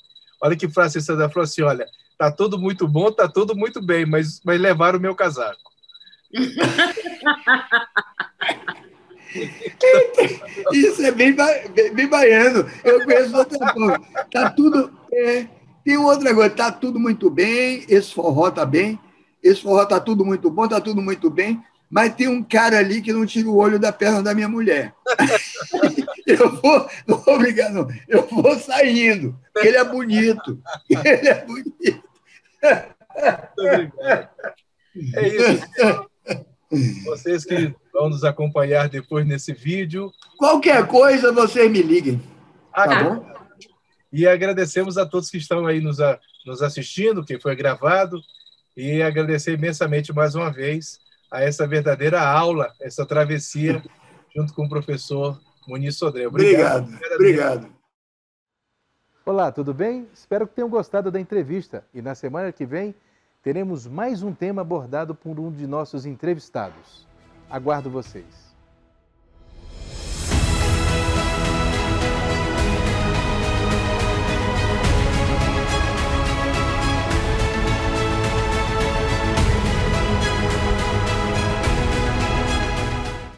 olha 0.46 0.56
que 0.56 0.68
frase 0.68 0.98
essa 0.98 1.16
da 1.16 1.28
falou 1.28 1.44
assim: 1.44 1.62
olha, 1.62 1.87
tá 2.18 2.30
tudo 2.30 2.59
muito 2.59 2.88
bom, 2.88 3.11
tá 3.11 3.28
tudo 3.28 3.54
muito 3.54 3.85
bem, 3.85 4.06
mas, 4.06 4.40
mas 4.44 4.61
levaram 4.61 4.98
o 4.98 5.02
meu 5.02 5.14
casaco. 5.14 5.61
Isso 10.72 11.04
é 11.04 11.11
bem, 11.11 11.35
bem, 11.35 11.94
bem 11.94 12.09
baiano. 12.09 12.66
Eu 12.82 13.04
conheço 13.04 13.37
outra 13.37 13.72
coisa. 13.72 14.00
Tá 14.30 14.50
tudo. 14.50 14.90
É, 15.12 15.46
tem 15.87 15.96
outra 15.96 16.35
coisa, 16.35 16.50
tá 16.50 16.72
tudo 16.72 16.98
muito 16.98 17.30
bem, 17.30 17.85
esse 17.88 18.12
forró 18.12 18.50
tá 18.50 18.66
bem, 18.66 18.98
esse 19.40 19.62
forró 19.62 19.85
tá 19.85 20.00
tudo 20.00 20.24
muito 20.24 20.50
bom, 20.50 20.66
tá 20.66 20.80
tudo 20.80 21.00
muito 21.00 21.30
bem, 21.30 21.62
mas 21.88 22.12
tem 22.12 22.26
um 22.26 22.42
cara 22.42 22.78
ali 22.78 23.00
que 23.00 23.12
não 23.12 23.24
tira 23.24 23.48
o 23.48 23.56
olho 23.56 23.78
da 23.78 23.92
perna 23.92 24.20
da 24.20 24.35
minha 24.35 24.48
mulher. 24.48 24.92
eu 26.27 26.57
vou, 26.57 26.89
não 27.07 27.19
vou 27.19 27.39
brigar, 27.39 27.73
não. 27.73 27.89
Eu 28.09 28.27
vou 28.27 28.59
saindo, 28.59 29.39
ele 29.57 29.77
é 29.77 29.85
bonito. 29.85 30.61
Ele 30.91 31.29
é 31.29 31.45
bonito. 31.45 32.03
É 35.15 35.29
isso. 35.29 36.11
Vocês 37.05 37.45
que 37.45 37.75
vão 37.93 38.09
nos 38.11 38.25
acompanhar 38.25 38.89
depois 38.89 39.27
nesse 39.27 39.53
vídeo. 39.53 40.12
Qualquer 40.37 40.87
coisa, 40.87 41.33
vocês 41.33 41.71
me 41.71 41.83
liguem. 41.83 42.21
Ah, 42.73 42.89
tá 42.89 43.05
bom? 43.05 43.27
E 44.12 44.27
agradecemos 44.27 44.99
a 44.99 45.07
todos 45.07 45.31
que 45.31 45.39
estão 45.39 45.67
aí 45.67 45.81
nos, 45.81 46.01
a, 46.01 46.19
nos 46.45 46.62
assistindo, 46.62 47.25
que 47.25 47.39
foi 47.39 47.55
gravado, 47.55 48.21
e 48.77 49.03
agradecer 49.03 49.55
imensamente 49.55 50.12
mais 50.12 50.35
uma 50.35 50.51
vez 50.51 50.99
a 51.31 51.43
essa 51.43 51.67
verdadeira 51.67 52.21
aula, 52.21 52.73
essa 52.81 53.05
travessia, 53.05 53.83
junto 54.35 54.53
com 54.55 54.67
o 54.67 54.69
professor 54.69 55.41
Muniz 55.66 55.96
Sodré. 55.96 56.26
Obrigado. 56.26 56.85
Obrigado. 56.85 57.14
obrigado. 57.14 57.76
Olá, 59.24 59.50
tudo 59.50 59.74
bem? 59.74 60.07
Espero 60.14 60.46
que 60.46 60.55
tenham 60.55 60.68
gostado 60.68 61.11
da 61.11 61.20
entrevista. 61.20 61.85
E 61.92 62.00
na 62.00 62.14
semana 62.14 62.52
que 62.52 62.64
vem 62.64 62.94
teremos 63.42 63.87
mais 63.87 64.22
um 64.22 64.33
tema 64.33 64.62
abordado 64.62 65.14
por 65.14 65.40
um 65.40 65.50
de 65.50 65.66
nossos 65.66 66.07
entrevistados. 66.07 67.07
Aguardo 67.50 67.90
vocês. 67.90 68.45